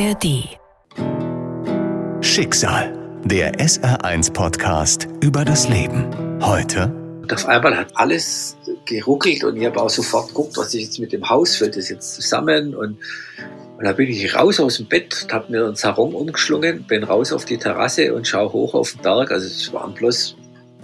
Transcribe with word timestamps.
ARD. 0.00 0.58
Schicksal. 2.22 3.20
Der 3.24 3.56
SR1-Podcast 3.56 5.08
über 5.20 5.44
das 5.44 5.68
Leben. 5.68 6.08
Heute. 6.40 6.90
Und 7.20 7.30
auf 7.34 7.44
einmal 7.44 7.76
hat 7.76 7.88
alles 7.96 8.56
geruckelt 8.86 9.44
und 9.44 9.58
ich 9.58 9.66
habe 9.66 9.78
auch 9.78 9.90
sofort 9.90 10.28
geguckt, 10.28 10.56
was 10.56 10.68
ist 10.68 10.80
jetzt 10.80 11.00
mit 11.00 11.12
dem 11.12 11.28
Haus, 11.28 11.56
fällt 11.56 11.76
das 11.76 11.90
jetzt 11.90 12.14
zusammen 12.14 12.74
und, 12.74 12.96
und 13.76 13.84
da 13.84 13.92
bin 13.92 14.08
ich 14.08 14.34
raus 14.34 14.58
aus 14.58 14.78
dem 14.78 14.86
Bett, 14.86 15.26
habe 15.30 15.52
mir 15.52 15.66
einen 15.66 15.76
Sarong 15.76 16.14
umgeschlungen, 16.14 16.84
bin 16.84 17.04
raus 17.04 17.30
auf 17.30 17.44
die 17.44 17.58
Terrasse 17.58 18.14
und 18.14 18.26
schaue 18.26 18.54
hoch 18.54 18.72
auf 18.72 18.92
den 18.92 19.02
Berg. 19.02 19.30
Also 19.30 19.48
es 19.48 19.70
waren 19.74 19.92
bloß 19.92 20.34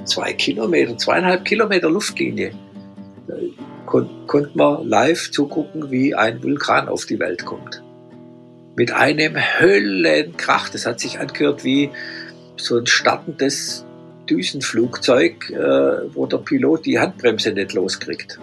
zwei 0.04 0.34
Kilometer, 0.34 0.98
zweieinhalb 0.98 1.46
Kilometer 1.46 1.88
Luftlinie. 1.88 2.52
Da 3.26 3.34
kon 3.86 4.10
konnte 4.26 4.50
man 4.58 4.86
live 4.86 5.30
zugucken, 5.30 5.90
wie 5.90 6.14
ein 6.14 6.42
Vulkan 6.42 6.88
auf 6.88 7.06
die 7.06 7.18
Welt 7.18 7.46
kommt. 7.46 7.82
Mit 8.76 8.92
einem 8.92 9.36
Höllenkrach. 9.36 10.68
Das 10.68 10.84
hat 10.84 11.00
sich 11.00 11.18
angehört 11.18 11.64
wie 11.64 11.90
so 12.56 12.76
ein 12.76 12.86
startendes 12.86 13.86
Düsenflugzeug, 14.28 15.50
äh, 15.50 16.14
wo 16.14 16.26
der 16.26 16.38
Pilot 16.38 16.84
die 16.84 16.98
Handbremse 16.98 17.52
nicht 17.52 17.72
loskriegt. 17.72 18.38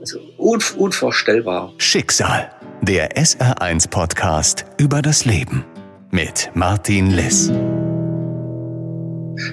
Also 0.00 0.20
un 0.38 0.62
unvorstellbar. 0.78 1.74
Schicksal. 1.76 2.50
Der 2.80 3.14
SR1-Podcast 3.18 4.64
über 4.78 5.02
das 5.02 5.26
Leben. 5.26 5.66
Mit 6.10 6.50
Martin 6.54 7.10
Liss. 7.10 7.52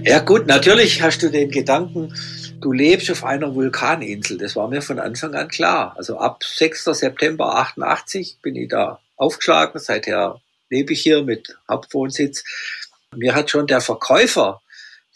Ja 0.04 0.20
gut, 0.20 0.48
natürlich 0.48 1.02
hast 1.02 1.24
du 1.24 1.30
den 1.30 1.52
Gedanken, 1.52 2.14
du 2.62 2.72
lebst 2.72 3.12
auf 3.12 3.26
einer 3.26 3.54
Vulkaninsel. 3.54 4.38
Das 4.38 4.56
war 4.56 4.70
mir 4.70 4.82
von 4.82 5.00
Anfang 5.00 5.36
an 5.36 5.50
klar. 5.50 5.94
Also 5.98 6.18
ab 6.18 6.42
6. 6.46 6.86
September 6.86 7.56
88 7.58 8.38
bin 8.42 8.56
ich 8.56 8.70
da 8.70 9.00
aufgeschlagen. 9.18 9.80
Seither 9.80 10.40
lebe 10.70 10.94
ich 10.94 11.02
hier 11.02 11.24
mit 11.24 11.58
Hauptwohnsitz. 11.70 12.44
Mir 13.16 13.36
hat 13.36 13.50
schon 13.50 13.68
der 13.68 13.82
Verkäufer, 13.82 14.62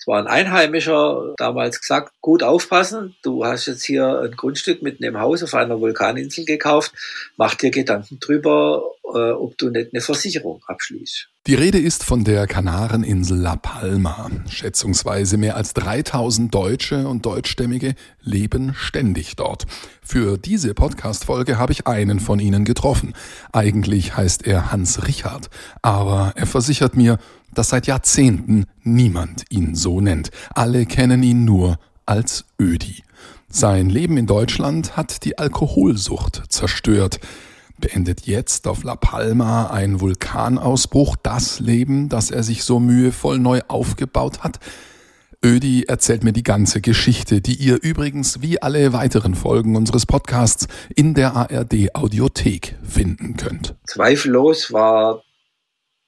es 0.01 0.07
war 0.07 0.17
ein 0.17 0.25
Einheimischer, 0.25 1.35
damals 1.37 1.79
gesagt, 1.79 2.11
gut 2.21 2.41
aufpassen, 2.41 3.15
du 3.21 3.45
hast 3.45 3.67
jetzt 3.67 3.83
hier 3.83 4.21
ein 4.21 4.31
Grundstück 4.31 4.81
mitten 4.81 5.03
im 5.03 5.19
Haus 5.19 5.43
auf 5.43 5.53
einer 5.53 5.79
Vulkaninsel 5.79 6.43
gekauft, 6.43 6.91
mach 7.37 7.53
dir 7.53 7.69
Gedanken 7.69 8.19
drüber, 8.19 8.83
ob 9.13 9.57
du 9.57 9.69
nicht 9.69 9.89
eine 9.93 10.01
Versicherung 10.01 10.61
abschließt. 10.67 11.29
Die 11.47 11.55
Rede 11.55 11.79
ist 11.79 12.03
von 12.03 12.23
der 12.23 12.45
Kanareninsel 12.45 13.37
La 13.37 13.55
Palma. 13.55 14.29
Schätzungsweise 14.49 15.37
mehr 15.37 15.55
als 15.55 15.73
3000 15.73 16.53
Deutsche 16.53 17.07
und 17.07 17.25
Deutschstämmige 17.25 17.95
leben 18.21 18.73
ständig 18.75 19.35
dort. 19.35 19.65
Für 20.03 20.37
diese 20.37 20.73
Podcast-Folge 20.73 21.57
habe 21.57 21.71
ich 21.71 21.87
einen 21.87 22.19
von 22.19 22.39
ihnen 22.39 22.63
getroffen. 22.63 23.13
Eigentlich 23.51 24.15
heißt 24.15 24.45
er 24.45 24.71
Hans 24.71 25.07
Richard, 25.07 25.49
aber 25.81 26.33
er 26.35 26.45
versichert 26.45 26.95
mir, 26.95 27.17
dass 27.53 27.69
seit 27.69 27.87
Jahrzehnten 27.87 28.65
niemand 28.83 29.45
ihn 29.49 29.75
so 29.75 29.99
nennt. 29.99 30.29
Alle 30.53 30.85
kennen 30.85 31.23
ihn 31.23 31.43
nur 31.43 31.79
als 32.05 32.45
Ödi. 32.59 33.03
Sein 33.49 33.89
Leben 33.89 34.15
in 34.17 34.27
Deutschland 34.27 34.95
hat 34.95 35.25
die 35.25 35.37
Alkoholsucht 35.37 36.43
zerstört 36.49 37.19
beendet 37.81 38.25
jetzt 38.27 38.67
auf 38.67 38.83
La 38.83 38.95
Palma 38.95 39.67
ein 39.67 39.99
Vulkanausbruch 39.99 41.17
das 41.21 41.59
Leben, 41.59 42.07
das 42.07 42.31
er 42.31 42.43
sich 42.43 42.63
so 42.63 42.79
mühevoll 42.79 43.39
neu 43.39 43.61
aufgebaut 43.67 44.39
hat? 44.39 44.59
Ödi 45.43 45.85
erzählt 45.87 46.23
mir 46.23 46.33
die 46.33 46.43
ganze 46.43 46.81
Geschichte, 46.81 47.41
die 47.41 47.55
ihr 47.55 47.81
übrigens 47.81 48.41
wie 48.41 48.61
alle 48.61 48.93
weiteren 48.93 49.33
Folgen 49.33 49.75
unseres 49.75 50.05
Podcasts 50.05 50.67
in 50.95 51.15
der 51.15 51.35
ARD 51.35 51.95
Audiothek 51.95 52.77
finden 52.83 53.35
könnt. 53.37 53.75
Zweifellos 53.87 54.71
war 54.71 55.23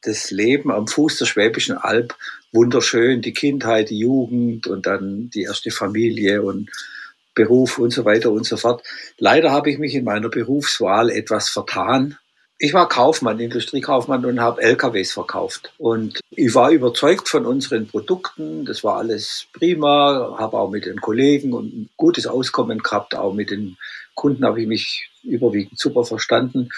das 0.04 0.30
Leben 0.30 0.72
am 0.72 0.88
Fuß 0.88 1.18
der 1.18 1.26
Schwäbischen 1.26 1.78
Alb 1.78 2.16
wunderschön, 2.54 3.22
die 3.22 3.34
Kindheit, 3.34 3.90
die 3.90 3.98
Jugend 3.98 4.68
und 4.68 4.86
dann 4.86 5.30
die 5.32 5.44
erste 5.44 5.72
Familie 5.72 6.44
und 6.44 6.70
Beruf 7.34 7.80
und 7.80 7.92
so 7.92 8.06
weiter 8.06 8.32
und 8.32 8.46
so 8.46 8.58
fort. 8.58 8.84
Leider 9.18 9.52
habe 9.52 9.70
ich 9.70 9.80
mich 9.80 9.96
in 9.96 10.04
meiner 10.04 10.30
Berufswahl 10.30 11.10
etwas 11.10 11.50
vertan. 11.50 12.18
Ich 12.60 12.74
war 12.74 12.88
Kaufmann, 12.88 13.40
Industriekaufmann 13.40 14.24
und 14.26 14.40
habe 14.40 14.62
LKWs 14.62 15.12
verkauft. 15.12 15.74
Und 15.78 16.20
ich 16.30 16.54
war 16.56 16.72
überzeugt 16.72 17.28
von 17.28 17.46
unseren 17.46 17.88
Produkten. 17.88 18.66
Das 18.66 18.84
war 18.84 18.98
alles 18.98 19.48
prima. 19.54 20.36
Habe 20.38 20.58
auch 20.58 20.70
mit 20.70 20.86
den 20.86 21.02
Kollegen 21.02 21.54
und 21.54 21.74
ein 21.74 21.90
gutes 21.98 22.28
Auskommen 22.28 22.80
gehabt. 22.80 23.16
Auch 23.16 23.34
mit 23.34 23.52
den 23.52 23.78
Kunden 24.16 24.46
habe 24.46 24.62
ich 24.62 24.68
mich 24.68 25.10
überwiegend 25.24 25.80
super 25.80 26.06
verstanden. 26.06 26.70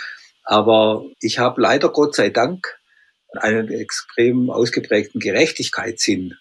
Aber 0.44 1.06
ich 1.20 1.40
habe 1.40 1.62
leider 1.62 1.90
Gott 1.90 2.16
sei 2.16 2.30
Dank 2.30 2.80
einen 3.38 3.70
extrem 3.70 4.50
ausgeprägten 4.50 5.20
Gerechtigkeitssinn. 5.20 6.36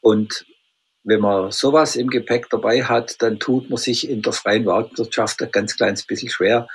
Und 0.00 0.44
wenn 1.04 1.20
man 1.20 1.50
sowas 1.50 1.96
im 1.96 2.08
Gepäck 2.08 2.48
dabei 2.50 2.82
hat, 2.82 3.20
dann 3.22 3.38
tut 3.38 3.68
man 3.68 3.76
sich 3.76 4.08
in 4.08 4.22
der 4.22 4.32
freien 4.32 4.64
Marktwirtschaft 4.64 5.42
ein 5.42 5.50
ganz 5.52 5.76
kleines 5.76 6.04
bisschen 6.04 6.30
schwer, 6.30 6.66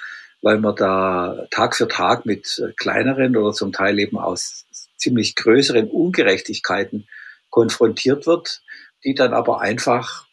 weil 0.41 0.59
man 0.59 0.75
da 0.75 1.47
Tag 1.49 1.75
für 1.75 1.87
Tag 1.87 2.25
mit 2.25 2.63
kleineren 2.77 3.35
oder 3.35 3.51
zum 3.51 3.73
Teil 3.73 3.97
eben 3.99 4.17
aus 4.17 4.65
ziemlich 4.97 5.35
größeren 5.35 5.89
Ungerechtigkeiten 5.89 7.07
konfrontiert 7.49 8.27
wird, 8.27 8.61
die 9.03 9.15
dann 9.15 9.33
aber 9.33 9.61
einfach 9.61 10.27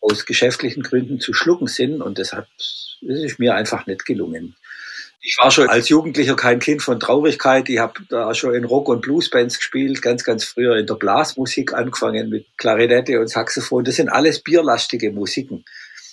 aus 0.00 0.24
geschäftlichen 0.24 0.82
Gründen 0.82 1.20
zu 1.20 1.32
schlucken 1.32 1.66
sind 1.66 2.00
und 2.00 2.18
das 2.18 2.32
hat, 2.32 2.48
das 2.56 3.18
ist 3.18 3.38
mir 3.38 3.54
einfach 3.54 3.86
nicht 3.86 4.04
gelungen. 4.04 4.56
Ich 5.24 5.38
war 5.38 5.52
schon 5.52 5.68
als 5.68 5.88
Jugendlicher 5.88 6.34
kein 6.34 6.58
Kind 6.58 6.82
von 6.82 6.98
Traurigkeit. 6.98 7.68
Ich 7.68 7.78
habe 7.78 7.94
da 8.08 8.34
schon 8.34 8.54
in 8.54 8.64
Rock- 8.64 8.88
und 8.88 9.02
Bluesbands 9.02 9.56
gespielt, 9.56 10.02
ganz, 10.02 10.24
ganz 10.24 10.42
früher 10.42 10.76
in 10.76 10.86
der 10.88 10.96
Blasmusik 10.96 11.74
angefangen 11.74 12.28
mit 12.28 12.46
Klarinette 12.56 13.20
und 13.20 13.28
Saxophon. 13.28 13.84
Das 13.84 13.94
sind 13.94 14.08
alles 14.08 14.40
bierlastige 14.40 15.12
Musiken. 15.12 15.64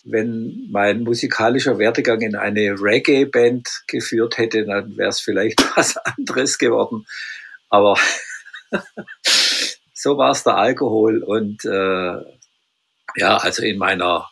Wenn 0.04 0.68
mein 0.72 1.02
musikalischer 1.02 1.80
Werdegang 1.80 2.22
in 2.22 2.36
eine 2.36 2.76
Reggae-Band 2.80 3.68
geführt 3.88 4.38
hätte, 4.38 4.66
dann 4.66 4.96
wäre 4.96 5.10
es 5.10 5.20
vielleicht 5.20 5.60
was 5.76 5.98
anderes 5.98 6.60
geworden. 6.60 7.08
Aber 7.70 7.98
so 9.96 10.20
war 10.20 10.32
es 10.32 10.44
der 10.44 10.56
Alkohol. 10.56 11.24
Und 11.24 11.66
äh, 11.66 12.14
ja, 13.16 13.38
also 13.38 13.64
in 13.64 13.80
meiner 13.80 14.30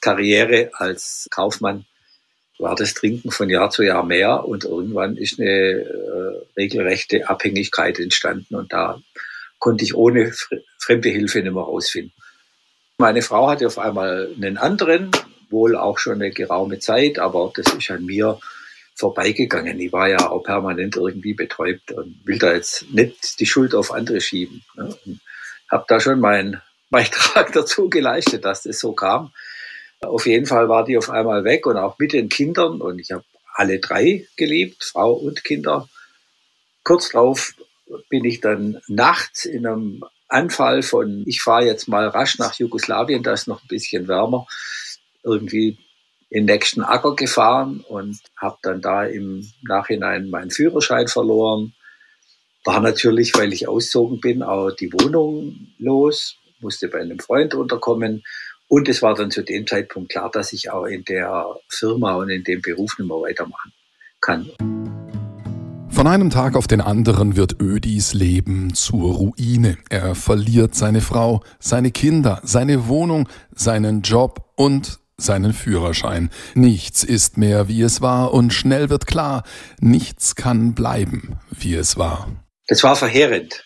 Karriere 0.00 0.70
als 0.74 1.26
Kaufmann 1.32 1.84
war 2.60 2.74
das 2.74 2.94
Trinken 2.94 3.30
von 3.30 3.48
Jahr 3.48 3.70
zu 3.70 3.82
Jahr 3.82 4.04
mehr 4.04 4.44
und 4.44 4.64
irgendwann 4.64 5.16
ist 5.16 5.40
eine 5.40 5.48
äh, 5.48 6.44
regelrechte 6.56 7.28
Abhängigkeit 7.28 7.98
entstanden 7.98 8.54
und 8.54 8.72
da 8.72 9.00
konnte 9.58 9.84
ich 9.84 9.94
ohne 9.94 10.32
fremde 10.78 11.08
Hilfe 11.08 11.42
nicht 11.42 11.52
mehr 11.52 11.62
rausfinden. 11.62 12.12
Meine 12.98 13.22
Frau 13.22 13.48
hatte 13.48 13.66
auf 13.66 13.78
einmal 13.78 14.30
einen 14.36 14.58
anderen, 14.58 15.10
wohl 15.48 15.76
auch 15.76 15.98
schon 15.98 16.14
eine 16.14 16.30
geraume 16.30 16.78
Zeit, 16.78 17.18
aber 17.18 17.52
das 17.54 17.72
ist 17.72 17.90
an 17.90 18.04
mir 18.04 18.38
vorbeigegangen. 18.94 19.80
Ich 19.80 19.92
war 19.92 20.08
ja 20.08 20.30
auch 20.30 20.42
permanent 20.42 20.96
irgendwie 20.96 21.34
betäubt 21.34 21.92
und 21.92 22.20
will 22.24 22.38
da 22.38 22.52
jetzt 22.52 22.90
nicht 22.90 23.40
die 23.40 23.46
Schuld 23.46 23.74
auf 23.74 23.90
andere 23.92 24.20
schieben. 24.20 24.62
Ne? 24.76 24.94
Habe 25.70 25.84
da 25.88 25.98
schon 25.98 26.20
meinen 26.20 26.60
Beitrag 26.90 27.52
dazu 27.54 27.88
geleistet, 27.88 28.44
dass 28.44 28.64
das 28.64 28.78
so 28.78 28.92
kam. 28.92 29.32
Auf 30.00 30.26
jeden 30.26 30.46
Fall 30.46 30.68
war 30.68 30.84
die 30.84 30.96
auf 30.96 31.10
einmal 31.10 31.44
weg 31.44 31.66
und 31.66 31.76
auch 31.76 31.98
mit 31.98 32.12
den 32.12 32.28
Kindern. 32.28 32.80
Und 32.80 32.98
ich 32.98 33.12
habe 33.12 33.24
alle 33.54 33.78
drei 33.78 34.26
geliebt, 34.36 34.82
Frau 34.82 35.12
und 35.12 35.44
Kinder. 35.44 35.88
Kurz 36.84 37.10
darauf 37.10 37.54
bin 38.08 38.24
ich 38.24 38.40
dann 38.40 38.80
nachts 38.88 39.44
in 39.44 39.66
einem 39.66 40.04
Anfall 40.28 40.82
von, 40.82 41.24
ich 41.26 41.42
fahre 41.42 41.66
jetzt 41.66 41.88
mal 41.88 42.06
rasch 42.08 42.38
nach 42.38 42.54
Jugoslawien, 42.54 43.22
da 43.22 43.32
ist 43.32 43.48
noch 43.48 43.62
ein 43.62 43.68
bisschen 43.68 44.08
wärmer, 44.08 44.46
irgendwie 45.24 45.76
in 46.30 46.46
den 46.46 46.54
nächsten 46.54 46.82
Acker 46.82 47.16
gefahren 47.16 47.84
und 47.88 48.20
habe 48.36 48.58
dann 48.62 48.80
da 48.80 49.04
im 49.04 49.50
Nachhinein 49.62 50.30
meinen 50.30 50.50
Führerschein 50.50 51.08
verloren. 51.08 51.74
War 52.64 52.80
natürlich, 52.80 53.34
weil 53.34 53.52
ich 53.52 53.66
auszogen 53.66 54.20
bin, 54.20 54.42
auch 54.42 54.70
die 54.70 54.92
Wohnung 54.92 55.74
los, 55.78 56.36
musste 56.60 56.88
bei 56.88 57.00
einem 57.00 57.18
Freund 57.18 57.54
unterkommen 57.54 58.22
und 58.70 58.88
es 58.88 59.02
war 59.02 59.14
dann 59.14 59.32
zu 59.32 59.42
dem 59.42 59.66
Zeitpunkt 59.66 60.12
klar, 60.12 60.30
dass 60.30 60.52
ich 60.52 60.70
auch 60.70 60.84
in 60.84 61.04
der 61.04 61.56
Firma 61.68 62.14
und 62.14 62.30
in 62.30 62.44
dem 62.44 62.62
Beruf 62.62 62.98
nicht 62.98 63.08
mehr 63.08 63.16
weitermachen 63.16 63.72
kann. 64.20 64.48
Von 65.90 66.06
einem 66.06 66.30
Tag 66.30 66.54
auf 66.54 66.68
den 66.68 66.80
anderen 66.80 67.34
wird 67.34 67.60
Ödis 67.60 68.14
Leben 68.14 68.72
zur 68.72 69.12
Ruine. 69.12 69.76
Er 69.90 70.14
verliert 70.14 70.76
seine 70.76 71.00
Frau, 71.00 71.42
seine 71.58 71.90
Kinder, 71.90 72.40
seine 72.44 72.86
Wohnung, 72.86 73.28
seinen 73.52 74.02
Job 74.02 74.52
und 74.54 75.00
seinen 75.16 75.52
Führerschein. 75.52 76.30
Nichts 76.54 77.02
ist 77.02 77.36
mehr, 77.36 77.66
wie 77.66 77.82
es 77.82 78.00
war, 78.00 78.32
und 78.32 78.52
schnell 78.52 78.88
wird 78.88 79.06
klar, 79.06 79.42
nichts 79.80 80.36
kann 80.36 80.74
bleiben, 80.74 81.40
wie 81.50 81.74
es 81.74 81.98
war. 81.98 82.28
Das 82.68 82.84
war 82.84 82.94
verheerend. 82.94 83.64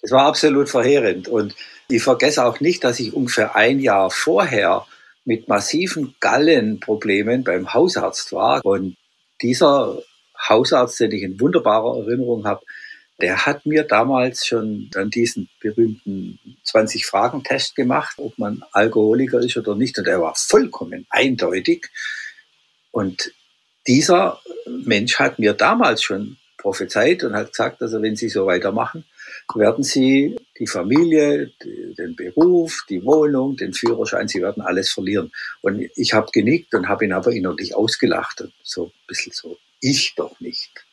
Das 0.00 0.10
war 0.10 0.24
absolut 0.24 0.70
verheerend. 0.70 1.28
Und 1.28 1.54
ich 1.88 2.02
vergesse 2.02 2.44
auch 2.44 2.60
nicht, 2.60 2.84
dass 2.84 3.00
ich 3.00 3.12
ungefähr 3.12 3.56
ein 3.56 3.80
Jahr 3.80 4.10
vorher 4.10 4.86
mit 5.24 5.48
massiven 5.48 6.14
Gallenproblemen 6.20 7.44
beim 7.44 7.72
Hausarzt 7.72 8.32
war. 8.32 8.64
Und 8.64 8.96
dieser 9.42 10.02
Hausarzt, 10.48 11.00
den 11.00 11.12
ich 11.12 11.22
in 11.22 11.40
wunderbarer 11.40 11.98
Erinnerung 11.98 12.46
habe, 12.46 12.62
der 13.20 13.46
hat 13.46 13.64
mir 13.64 13.84
damals 13.84 14.46
schon 14.46 14.88
dann 14.90 15.08
diesen 15.08 15.48
berühmten 15.60 16.38
20-Fragen-Test 16.66 17.76
gemacht, 17.76 18.14
ob 18.18 18.36
man 18.38 18.64
Alkoholiker 18.72 19.38
ist 19.38 19.56
oder 19.56 19.76
nicht. 19.76 19.98
Und 19.98 20.08
er 20.08 20.20
war 20.20 20.34
vollkommen 20.34 21.06
eindeutig. 21.10 21.86
Und 22.90 23.32
dieser 23.86 24.40
Mensch 24.66 25.18
hat 25.18 25.38
mir 25.38 25.52
damals 25.52 26.02
schon 26.02 26.38
prophezeit 26.58 27.22
und 27.22 27.34
hat 27.34 27.50
gesagt, 27.50 27.82
also 27.82 28.02
wenn 28.02 28.16
Sie 28.16 28.28
so 28.28 28.46
weitermachen, 28.46 29.04
werden 29.54 29.84
Sie 29.84 30.36
die 30.58 30.66
Familie, 30.66 31.52
den 31.62 32.16
Beruf, 32.16 32.84
die 32.88 33.04
Wohnung, 33.04 33.56
den 33.56 33.72
Führerschein, 33.72 34.28
Sie 34.28 34.40
werden 34.40 34.62
alles 34.62 34.90
verlieren. 34.90 35.32
Und 35.60 35.88
ich 35.96 36.14
habe 36.14 36.30
genickt 36.32 36.74
und 36.74 36.88
habe 36.88 37.04
ihn 37.04 37.12
aber 37.12 37.32
innerlich 37.32 37.74
ausgelacht. 37.74 38.40
Und 38.40 38.52
so 38.62 38.86
ein 38.86 39.06
bisschen 39.06 39.32
so, 39.32 39.58
ich 39.80 40.14
doch 40.16 40.38
nicht. 40.40 40.84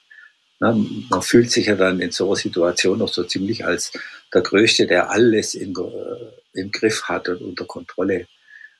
Man 0.60 1.08
fühlt 1.22 1.50
sich 1.50 1.68
ja 1.68 1.76
dann 1.76 2.00
in 2.02 2.12
so 2.12 2.28
einer 2.28 2.36
Situation 2.36 3.00
noch 3.00 3.08
so 3.08 3.24
ziemlich 3.24 3.66
als 3.66 3.94
der 4.32 4.42
Größte, 4.42 4.86
der 4.86 5.10
alles 5.10 5.56
in, 5.56 5.74
äh, 5.76 6.60
im 6.60 6.72
Griff 6.72 7.04
hat 7.06 7.30
und 7.30 7.42
unter 7.42 7.66
Kontrolle. 7.66 8.28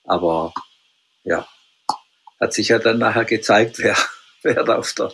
Aber 0.04 0.54
ja, 1.24 1.48
hat 2.40 2.54
sich 2.54 2.70
ja 2.70 2.78
dann 2.78 3.00
nachher 3.00 3.26
gezeigt, 3.26 3.80
wer, 3.80 3.98
wer 4.44 4.64
da 4.64 4.76
auf 4.76 4.94
der 4.94 5.12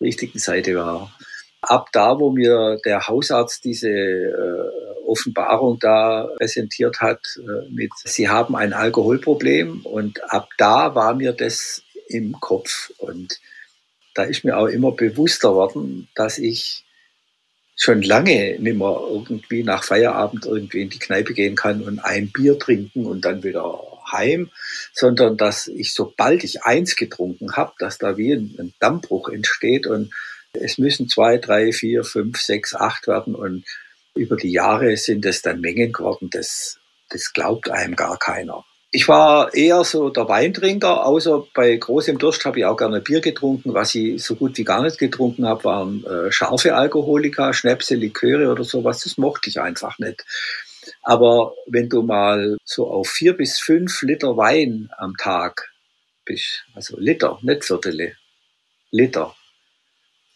richtigen 0.00 0.38
Seite 0.38 0.76
war. 0.76 1.12
Ab 1.70 1.88
da, 1.92 2.18
wo 2.18 2.30
mir 2.30 2.78
der 2.84 3.06
Hausarzt 3.06 3.64
diese 3.64 3.90
äh, 3.90 5.04
Offenbarung 5.06 5.78
da 5.78 6.28
präsentiert 6.38 7.00
hat, 7.00 7.20
äh, 7.38 7.70
mit 7.70 7.90
Sie 8.04 8.28
haben 8.28 8.56
ein 8.56 8.72
Alkoholproblem 8.72 9.82
und 9.84 10.22
ab 10.32 10.48
da 10.58 10.94
war 10.94 11.14
mir 11.14 11.32
das 11.32 11.82
im 12.08 12.38
Kopf. 12.40 12.90
Und 12.98 13.40
da 14.14 14.24
ist 14.24 14.44
mir 14.44 14.56
auch 14.56 14.66
immer 14.66 14.92
bewusster 14.92 15.54
worden, 15.54 16.08
dass 16.14 16.38
ich 16.38 16.84
schon 17.76 18.02
lange 18.02 18.56
nicht 18.58 18.76
mehr 18.76 18.98
irgendwie 19.10 19.64
nach 19.64 19.82
Feierabend 19.82 20.46
irgendwie 20.46 20.82
in 20.82 20.90
die 20.90 20.98
Kneipe 20.98 21.34
gehen 21.34 21.56
kann 21.56 21.82
und 21.82 21.98
ein 21.98 22.30
Bier 22.30 22.58
trinken 22.58 23.06
und 23.06 23.24
dann 23.24 23.42
wieder 23.42 23.80
heim, 24.12 24.50
sondern 24.92 25.36
dass 25.36 25.66
ich, 25.66 25.92
sobald 25.92 26.44
ich 26.44 26.62
eins 26.62 26.94
getrunken 26.94 27.56
habe, 27.56 27.72
dass 27.78 27.98
da 27.98 28.16
wie 28.16 28.32
ein, 28.32 28.54
ein 28.58 28.74
Dammbruch 28.78 29.28
entsteht 29.28 29.86
und 29.86 30.12
es 30.54 30.78
müssen 30.78 31.08
zwei, 31.08 31.38
drei, 31.38 31.72
vier, 31.72 32.04
fünf, 32.04 32.40
sechs, 32.40 32.74
acht 32.74 33.06
werden 33.06 33.34
und 33.34 33.64
über 34.14 34.36
die 34.36 34.52
Jahre 34.52 34.96
sind 34.96 35.26
es 35.26 35.42
dann 35.42 35.60
Mengen 35.60 35.92
geworden, 35.92 36.30
das, 36.30 36.78
das 37.10 37.32
glaubt 37.32 37.70
einem 37.70 37.96
gar 37.96 38.18
keiner. 38.18 38.64
Ich 38.96 39.08
war 39.08 39.52
eher 39.52 39.82
so 39.82 40.08
der 40.08 40.28
Weintrinker, 40.28 41.04
außer 41.04 41.48
bei 41.52 41.74
großem 41.74 42.16
Durst 42.16 42.44
habe 42.44 42.60
ich 42.60 42.64
auch 42.64 42.76
gerne 42.76 43.00
Bier 43.00 43.20
getrunken. 43.20 43.74
Was 43.74 43.92
ich 43.96 44.22
so 44.22 44.36
gut 44.36 44.56
wie 44.56 44.62
gar 44.62 44.82
nicht 44.82 44.98
getrunken 44.98 45.48
habe, 45.48 45.64
waren 45.64 46.04
äh, 46.06 46.30
scharfe 46.30 46.76
Alkoholika, 46.76 47.52
Schnäpse, 47.52 47.96
Liköre 47.96 48.52
oder 48.52 48.62
sowas. 48.62 49.00
Das 49.00 49.18
mochte 49.18 49.50
ich 49.50 49.60
einfach 49.60 49.98
nicht. 49.98 50.24
Aber 51.02 51.54
wenn 51.66 51.88
du 51.88 52.02
mal 52.02 52.56
so 52.64 52.88
auf 52.88 53.08
vier 53.08 53.32
bis 53.32 53.58
fünf 53.58 54.00
Liter 54.02 54.36
Wein 54.36 54.88
am 54.96 55.16
Tag 55.16 55.72
bist, 56.24 56.64
also 56.74 56.96
Liter, 56.96 57.40
nicht 57.42 57.64
Viertel, 57.64 58.14
Liter. 58.92 59.34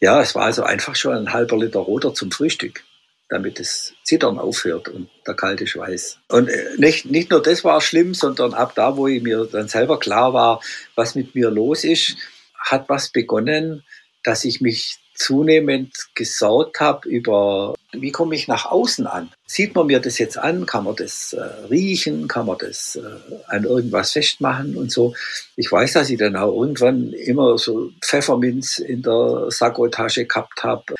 Ja, 0.01 0.21
es 0.21 0.35
war 0.35 0.45
also 0.45 0.63
einfach 0.63 0.95
schon 0.95 1.13
ein 1.13 1.33
halber 1.33 1.57
Liter 1.57 1.79
roter 1.79 2.13
zum 2.13 2.31
Frühstück 2.31 2.83
damit 3.29 3.59
das 3.59 3.93
Zittern 4.03 4.39
aufhört 4.39 4.89
und 4.89 5.07
der 5.25 5.35
kalte 5.35 5.67
Schweiß. 5.67 6.19
Und 6.29 6.49
äh, 6.49 6.65
nicht, 6.77 7.05
nicht 7.05 7.29
nur 7.29 7.41
das 7.41 7.63
war 7.63 7.79
schlimm, 7.79 8.15
sondern 8.15 8.53
ab 8.53 8.73
da, 8.75 8.97
wo 8.97 9.07
ich 9.07 9.21
mir 9.21 9.45
dann 9.45 9.67
selber 9.67 9.99
klar 9.99 10.33
war, 10.33 10.61
was 10.95 11.15
mit 11.15 11.35
mir 11.35 11.51
los 11.51 11.83
ist, 11.83 12.17
hat 12.57 12.89
was 12.89 13.09
begonnen, 13.09 13.83
dass 14.23 14.45
ich 14.45 14.61
mich 14.61 14.97
zunehmend 15.13 15.93
gesorgt 16.15 16.79
habe 16.79 17.07
über, 17.07 17.75
wie 17.91 18.11
komme 18.11 18.35
ich 18.35 18.47
nach 18.47 18.65
außen 18.65 19.07
an? 19.07 19.31
Sieht 19.47 19.73
man 19.75 19.87
mir 19.87 19.99
das 19.99 20.19
jetzt 20.19 20.37
an? 20.37 20.65
Kann 20.65 20.83
man 20.83 20.95
das 20.95 21.33
äh, 21.33 21.41
riechen? 21.69 22.27
Kann 22.27 22.45
man 22.45 22.57
das 22.59 22.95
äh, 22.95 23.35
an 23.47 23.63
irgendwas 23.63 24.11
festmachen 24.11 24.75
und 24.77 24.91
so? 24.91 25.15
Ich 25.55 25.71
weiß, 25.71 25.93
dass 25.93 26.09
ich 26.09 26.19
dann 26.19 26.35
auch 26.35 26.53
irgendwann 26.53 27.13
immer 27.13 27.57
so 27.57 27.91
Pfefferminz 28.01 28.79
in 28.79 29.01
der 29.01 29.47
Sakkotasche 29.49 30.25
gehabt 30.25 30.63
habe 30.63 30.95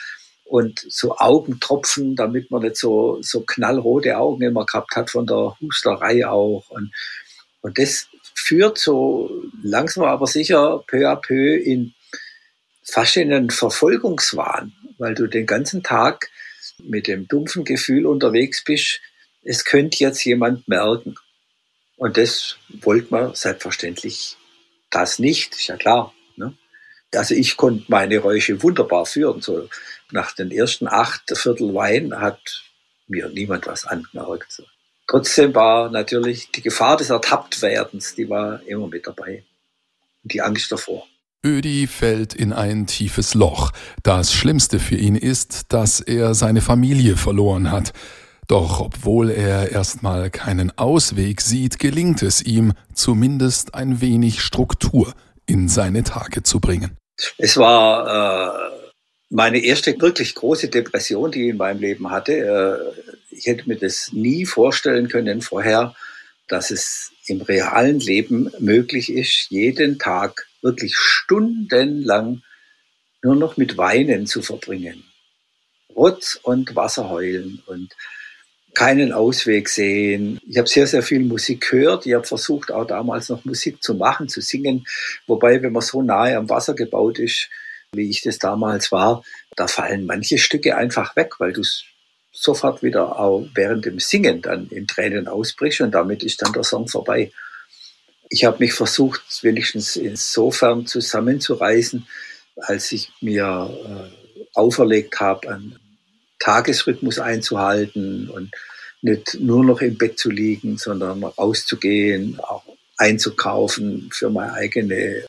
und 0.46 0.84
so 0.90 1.16
Augentropfen, 1.18 2.16
damit 2.16 2.50
man 2.50 2.64
nicht 2.64 2.78
so, 2.78 3.20
so 3.22 3.42
knallrote 3.42 4.18
Augen 4.18 4.42
immer 4.42 4.66
gehabt 4.66 4.96
hat 4.96 5.12
von 5.12 5.28
der 5.28 5.56
Husterei 5.62 6.28
auch. 6.28 6.70
Und, 6.70 6.92
und 7.62 7.78
das 7.78 8.08
führt 8.34 8.80
so 8.80 9.30
langsam 9.62 10.06
aber 10.06 10.26
sicher 10.26 10.84
peu 10.88 11.08
à 11.08 11.16
peu 11.16 11.56
in 11.56 11.94
fast 12.84 13.18
in 13.18 13.32
einen 13.32 13.52
Verfolgungswahn, 13.52 14.74
weil 14.98 15.14
du 15.14 15.28
den 15.28 15.46
ganzen 15.46 15.84
Tag 15.84 16.30
mit 16.84 17.08
dem 17.08 17.28
dumpfen 17.28 17.64
Gefühl 17.64 18.06
unterwegs 18.06 18.64
bist, 18.64 19.02
es 19.44 19.66
könnte 19.66 19.98
jetzt 20.00 20.24
jemand 20.26 20.68
merken. 20.68 21.16
Und 21.98 22.18
das 22.18 22.58
wollte 22.82 23.08
man 23.12 23.36
selbstverständlich 23.36 24.38
das 24.90 25.20
nicht, 25.20 25.54
ist 25.56 25.68
ja 25.68 25.78
klar. 25.78 26.14
Ne? 26.36 26.54
Also 27.14 27.36
ich 27.36 27.58
konnte 27.58 27.86
meine 27.88 28.20
Räusche 28.20 28.62
wunderbar 28.64 29.06
führen. 29.06 29.42
So 29.42 29.70
nach 30.12 30.32
den 30.34 30.52
ersten 30.52 30.88
acht 30.88 31.24
Viertel 31.36 31.74
Wein 31.74 32.20
hat 32.20 32.64
mir 33.08 33.30
niemand 33.30 33.68
was 33.68 33.86
angemerkt. 33.86 34.62
Trotzdem 35.08 35.56
war 35.56 35.90
natürlich 35.90 36.52
die 36.52 36.62
Gefahr 36.62 36.98
des 36.98 37.10
Ertapptwerdens, 37.10 38.16
die 38.16 38.30
war 38.30 38.62
immer 38.64 38.88
mit 38.88 39.08
dabei. 39.08 39.44
Und 40.24 40.34
die 40.34 40.42
Angst 40.42 40.72
davor. 40.72 41.08
Ödi 41.46 41.88
fällt 41.88 42.34
in 42.34 42.52
ein 42.52 42.86
tiefes 42.86 43.34
Loch. 43.34 43.72
Das 44.04 44.34
Schlimmste 44.34 44.78
für 44.80 44.96
ihn 44.96 45.16
ist, 45.16 45.68
dass 45.70 46.02
er 46.02 46.34
seine 46.34 46.62
Familie 46.62 47.16
verloren 47.16 47.72
hat. 47.72 47.94
Doch 48.48 48.82
obwohl 48.82 49.30
er 49.30 49.72
erstmal 49.72 50.32
keinen 50.32 50.78
Ausweg 50.78 51.40
sieht, 51.40 51.80
gelingt 51.80 52.24
es 52.24 52.42
ihm, 52.42 52.74
zumindest 52.94 53.74
ein 53.74 54.02
wenig 54.02 54.42
Struktur 54.42 55.14
in 55.46 55.70
seine 55.70 56.04
Tage 56.04 56.44
zu 56.44 56.60
bringen. 56.60 56.98
Es 57.38 57.56
war 57.58 58.72
äh, 58.72 58.90
meine 59.30 59.60
erste 59.60 60.00
wirklich 60.02 60.36
große 60.36 60.68
Depression, 60.68 61.32
die 61.32 61.44
ich 61.44 61.50
in 61.52 61.58
meinem 61.58 61.80
Leben 61.80 62.12
hatte. 62.12 62.34
Äh, 62.34 63.36
ich 63.36 63.46
hätte 63.46 63.70
mir 63.70 63.78
das 63.78 64.10
nie 64.12 64.46
vorstellen 64.46 65.08
können 65.08 65.42
vorher, 65.42 65.96
dass 66.48 66.72
es 66.72 67.12
im 67.30 67.42
realen 67.42 68.00
Leben 68.00 68.52
möglich 68.60 69.12
ist, 69.12 69.48
jeden 69.50 70.00
Tag 70.00 70.48
wirklich 70.62 70.96
stundenlang 70.96 72.42
nur 73.22 73.36
noch 73.36 73.58
mit 73.58 73.78
Weinen 73.78 74.28
zu 74.28 74.42
verbringen. 74.42 75.04
Rotz 75.96 76.40
und 76.42 76.76
Wasser 76.76 77.10
heulen 77.10 77.62
und 77.66 77.96
keinen 78.74 79.12
Ausweg 79.12 79.68
sehen. 79.68 80.40
Ich 80.48 80.58
habe 80.58 80.70
sehr, 80.70 80.88
sehr 80.88 81.04
viel 81.04 81.20
Musik 81.20 81.70
gehört. 81.70 82.06
Ich 82.06 82.14
habe 82.14 82.26
versucht, 82.26 82.72
auch 82.72 82.86
damals 82.86 83.30
noch 83.30 83.44
Musik 83.44 83.84
zu 83.84 83.96
machen, 83.96 84.30
zu 84.30 84.42
singen. 84.42 84.86
Wobei, 85.28 85.62
wenn 85.62 85.74
man 85.74 85.82
so 85.82 86.02
nahe 86.02 86.38
am 86.38 86.50
Wasser 86.50 86.76
gebaut 86.76 87.20
ist, 87.20 87.50
wie 87.92 88.10
ich 88.10 88.22
das 88.22 88.38
damals 88.38 88.92
war, 88.92 89.24
da 89.56 89.68
fallen 89.68 90.06
manche 90.06 90.38
Stücke 90.38 90.78
einfach 90.78 91.16
weg, 91.16 91.40
weil 91.40 91.54
du 91.54 91.64
sofort 92.32 92.84
wieder 92.84 93.20
auch 93.20 93.48
während 93.54 93.86
dem 93.86 94.00
Singen 94.00 94.42
dann 94.42 94.68
in 94.70 94.88
Tränen 94.88 95.28
ausbrichst 95.28 95.82
und 95.82 95.92
damit 95.92 96.24
ist 96.24 96.42
dann 96.42 96.54
der 96.54 96.64
Song 96.64 96.88
vorbei. 96.88 97.32
Ich 98.30 98.46
habe 98.46 98.60
mich 98.60 98.74
versucht, 98.74 99.22
wenigstens 99.44 99.96
insofern 99.96 100.86
zusammenzureißen, 100.86 102.08
als 102.58 102.92
ich 102.92 103.12
mir 103.22 103.70
äh, 103.86 104.46
auferlegt 104.54 105.20
habe, 105.20 105.50
einen 105.50 105.80
Tagesrhythmus 106.38 107.20
einzuhalten 107.20 108.30
und 108.30 108.52
nicht 109.02 109.40
nur 109.40 109.64
noch 109.64 109.82
im 109.82 109.98
Bett 109.98 110.20
zu 110.20 110.30
liegen, 110.30 110.78
sondern 110.78 111.24
rauszugehen, 111.24 112.40
auch 112.40 112.64
einzukaufen 112.98 114.10
für 114.12 114.30
meine 114.30 114.54
eigene 114.54 115.26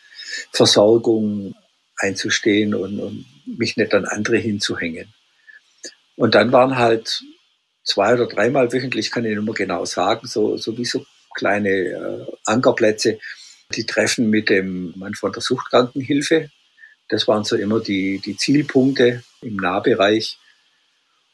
Versorgung, 0.52 1.54
einzustehen 1.96 2.74
und, 2.74 2.98
und 2.98 3.26
mich 3.46 3.76
nicht 3.76 3.94
an 3.94 4.04
andere 4.04 4.38
hinzuhängen. 4.38 5.12
Und 6.20 6.34
dann 6.34 6.52
waren 6.52 6.76
halt 6.76 7.22
zwei 7.82 8.12
oder 8.12 8.26
dreimal 8.26 8.70
wöchentlich, 8.70 9.10
kann 9.10 9.24
ich 9.24 9.34
nicht 9.34 9.42
mehr 9.42 9.54
genau 9.54 9.86
sagen, 9.86 10.26
so, 10.26 10.58
so 10.58 10.76
wie 10.76 10.84
so 10.84 11.06
kleine 11.34 11.70
äh, 11.70 12.26
Ankerplätze, 12.44 13.18
die 13.74 13.86
Treffen 13.86 14.28
mit 14.28 14.50
dem 14.50 14.92
Mann 14.98 15.14
von 15.14 15.32
der 15.32 15.40
Suchtkrankenhilfe. 15.40 16.50
Das 17.08 17.26
waren 17.26 17.44
so 17.44 17.56
immer 17.56 17.80
die, 17.80 18.18
die 18.18 18.36
Zielpunkte 18.36 19.22
im 19.40 19.56
Nahbereich. 19.56 20.38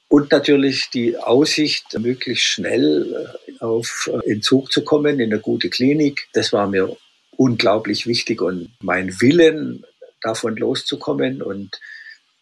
Und 0.06 0.30
natürlich 0.30 0.88
die 0.90 1.18
Aussicht, 1.18 1.98
möglichst 1.98 2.44
schnell 2.44 3.34
äh, 3.48 3.64
auf 3.64 4.08
äh, 4.12 4.30
Entzug 4.30 4.70
zu 4.70 4.84
kommen 4.84 5.18
in 5.18 5.32
eine 5.32 5.40
gute 5.40 5.68
Klinik. 5.68 6.28
Das 6.32 6.52
war 6.52 6.68
mir 6.68 6.96
unglaublich 7.32 8.06
wichtig 8.06 8.40
und 8.40 8.70
mein 8.80 9.20
Willen, 9.20 9.84
davon 10.22 10.54
loszukommen 10.54 11.42
und 11.42 11.80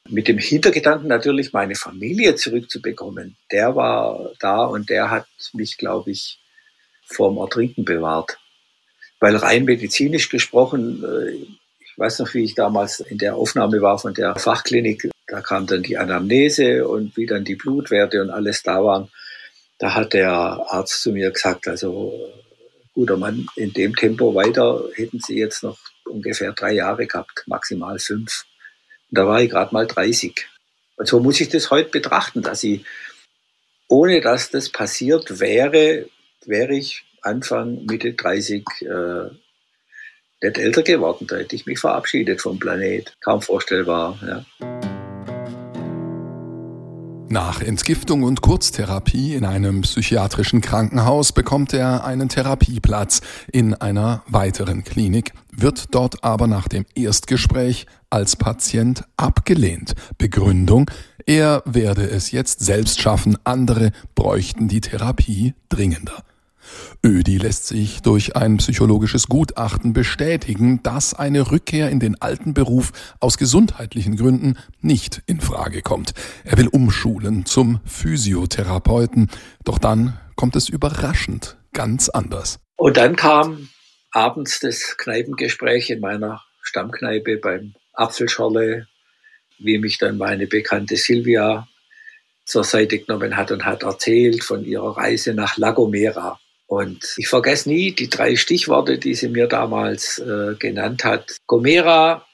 mit 0.09 0.29
dem 0.29 0.39
Hintergedanken 0.39 1.09
natürlich 1.09 1.53
meine 1.53 1.75
Familie 1.75 2.35
zurückzubekommen. 2.37 3.37
Der 3.51 3.75
war 3.75 4.33
da 4.39 4.65
und 4.65 4.91
der 4.91 5.11
hat 5.11 5.27
mich, 5.53 5.79
glaube 5.79 6.11
ich, 6.11 6.39
vorm 7.05 7.39
Ertrinken 7.39 7.85
bewahrt. 7.85 8.39
Weil 9.21 9.37
rein 9.37 9.65
medizinisch 9.65 10.29
gesprochen, 10.29 11.03
äh, 11.03 11.47
weiß 11.97 12.19
noch, 12.19 12.35
wie 12.35 12.45
ich 12.45 12.55
damals 12.55 13.01
in 13.01 13.19
der 13.19 13.37
Aufnahme 13.37 13.81
war 13.81 13.99
von 13.99 14.15
der 14.15 14.35
Fachklinik. 14.37 15.11
Da 15.27 15.41
kam 15.41 15.67
dann 15.67 15.83
die 15.83 15.97
Anamnese 15.97 16.87
und 16.87 17.17
wie 17.17 17.27
dann 17.27 17.45
die 17.45 17.57
Blutwerte 17.57 18.21
und 18.21 18.31
alles 18.31 18.63
da 18.63 18.85
waren. 18.85 19.09
Da 19.79 19.95
hat 19.95 20.13
der 20.13 20.31
Arzt 20.33 21.03
zu 21.03 21.13
mir 21.13 21.31
gesagt, 21.31 21.67
also 21.67 22.33
guter 22.93 23.17
Mann, 23.17 23.47
in 23.57 23.73
dem 23.73 23.95
Tempo 23.95 24.35
weiter 24.35 24.85
hätten 24.95 25.21
Sie 25.21 25.39
jetzt 25.39 25.63
noch 25.63 25.79
ungefähr 26.05 26.53
drei 26.53 26.75
Jahre 26.75 27.07
gehabt, 27.07 27.45
maximal 27.47 27.99
fünf. 27.99 28.45
Und 29.15 29.19
da 29.19 29.29
war 29.29 29.41
ich 29.41 29.51
gerade 29.51 29.73
mal 29.73 29.87
30. 29.87 30.45
Und 30.97 31.07
so 31.07 31.21
muss 31.21 31.41
ich 31.41 31.49
das 31.49 31.71
heute 31.71 31.89
betrachten, 31.89 32.43
dass 32.43 32.65
ich, 32.65 32.85
ohne 33.87 34.21
dass 34.21 34.51
das 34.51 34.71
passiert 34.71 35.39
wäre, 35.39 36.07
wäre 36.47 36.75
ich 36.75 37.05
Anfang, 37.23 37.85
Mitte 37.87 38.15
30 38.15 38.65
äh, 38.81 39.31
nicht 40.43 40.59
älter 40.59 40.83
geworden. 40.83 41.29
Da 41.29 41.37
hätte 41.37 41.55
ich 41.55 41.65
mich 41.65 41.79
verabschiedet 41.79 42.43
vom 42.43 42.59
Planet. 42.59 43.17
Kaum 43.21 43.41
vorstellbar. 43.41 44.19
Ja. 44.61 45.04
Nach 47.29 47.63
Entgiftung 47.63 48.23
und 48.23 48.43
Kurztherapie 48.43 49.35
in 49.35 49.45
einem 49.45 49.81
psychiatrischen 49.81 50.61
Krankenhaus 50.61 51.33
bekommt 51.33 51.73
er 51.73 52.05
einen 52.05 52.29
Therapieplatz 52.29 53.23
in 53.51 53.75
einer 53.75 54.23
weiteren 54.29 54.85
Klinik, 54.85 55.33
wird 55.51 55.95
dort 55.95 56.23
aber 56.23 56.47
nach 56.47 56.69
dem 56.69 56.85
Erstgespräch 56.95 57.87
als 58.11 58.37
Patient 58.37 59.05
abgelehnt. 59.17 59.95
Begründung, 60.19 60.91
er 61.27 61.63
werde 61.65 62.09
es 62.09 62.31
jetzt 62.31 62.61
selbst 62.61 63.01
schaffen, 63.01 63.39
andere 63.45 63.93
bräuchten 64.15 64.69
die 64.69 64.83
Therapie 64.83 65.55
dringender. 65.71 66.23
Ödi 67.05 67.39
lässt 67.39 67.67
sich 67.67 68.03
durch 68.03 68.37
ein 68.37 68.59
psychologisches 68.59 69.27
Gutachten 69.27 69.93
bestätigen, 69.93 70.83
dass 70.83 71.15
eine 71.15 71.51
Rückkehr 71.51 71.91
in 71.91 72.01
den 72.01 72.21
alten 72.21 72.55
Beruf 72.55 72.93
aus 73.21 73.39
gesundheitlichen 73.39 74.17
Gründen 74.17 74.59
nicht 74.81 75.23
in 75.27 75.41
Frage 75.41 75.83
kommt. 75.83 76.15
Er 76.45 76.59
will 76.59 76.69
umschulen 76.69 77.47
zum 77.47 77.81
Physiotherapeuten, 77.85 79.31
doch 79.65 79.79
dann 79.79 80.19
kommt 80.37 80.57
es 80.57 80.69
überraschend 80.69 81.57
ganz 81.73 82.09
anders. 82.09 82.59
Und 82.77 82.97
dann 82.97 83.17
kam 83.17 83.69
abends 84.13 84.61
das 84.61 84.97
Kneipengespräch 84.97 85.91
in 85.91 86.01
meiner 86.01 86.43
Stammkneipe 86.63 87.37
beim 87.39 87.75
Apfelschorle, 87.93 88.87
wie 89.59 89.79
mich 89.79 89.99
dann 89.99 90.19
meine 90.19 90.47
bekannte 90.47 90.97
Silvia 90.97 91.69
zur 92.45 92.65
Seite 92.65 92.99
genommen 92.99 93.37
hat 93.37 93.51
und 93.51 93.65
hat 93.65 93.83
erzählt 93.83 94.45
von 94.45 94.65
ihrer 94.65 94.97
Reise 94.97 95.35
nach 95.35 95.57
La 95.57 95.71
Gomera. 95.71 96.39
Und 96.67 97.15
ich 97.17 97.29
vergesse 97.29 97.69
nie 97.69 97.93
die 97.93 98.09
drei 98.09 98.37
Stichworte, 98.37 98.99
die 98.99 99.15
sie 99.15 99.29
mir 99.29 99.47
damals 99.47 100.19
äh, 100.19 100.55
genannt 100.59 101.05
hat. 101.05 101.37
Gomera, 101.47 102.27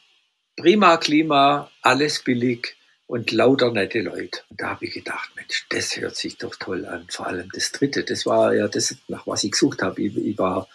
prima 0.56 0.96
Klima, 0.98 1.70
alles 1.82 2.22
billig 2.22 2.76
und 3.06 3.32
lauter 3.32 3.72
nette 3.72 4.00
Leute. 4.02 4.42
Und 4.48 4.60
da 4.60 4.70
habe 4.70 4.86
ich 4.86 4.94
gedacht, 4.94 5.30
Mensch, 5.34 5.66
das 5.68 5.96
hört 5.96 6.16
sich 6.16 6.38
doch 6.38 6.54
toll 6.54 6.86
an. 6.86 7.06
Vor 7.10 7.26
allem 7.26 7.48
das 7.52 7.72
dritte, 7.72 8.04
das 8.04 8.24
war 8.24 8.54
ja 8.54 8.68
das, 8.68 8.94
nach 9.08 9.26
was 9.26 9.42
ich 9.42 9.50
gesucht 9.50 9.82
habe. 9.82 10.00
Ich, 10.00 10.16
ich 10.16 10.38
war 10.38 10.68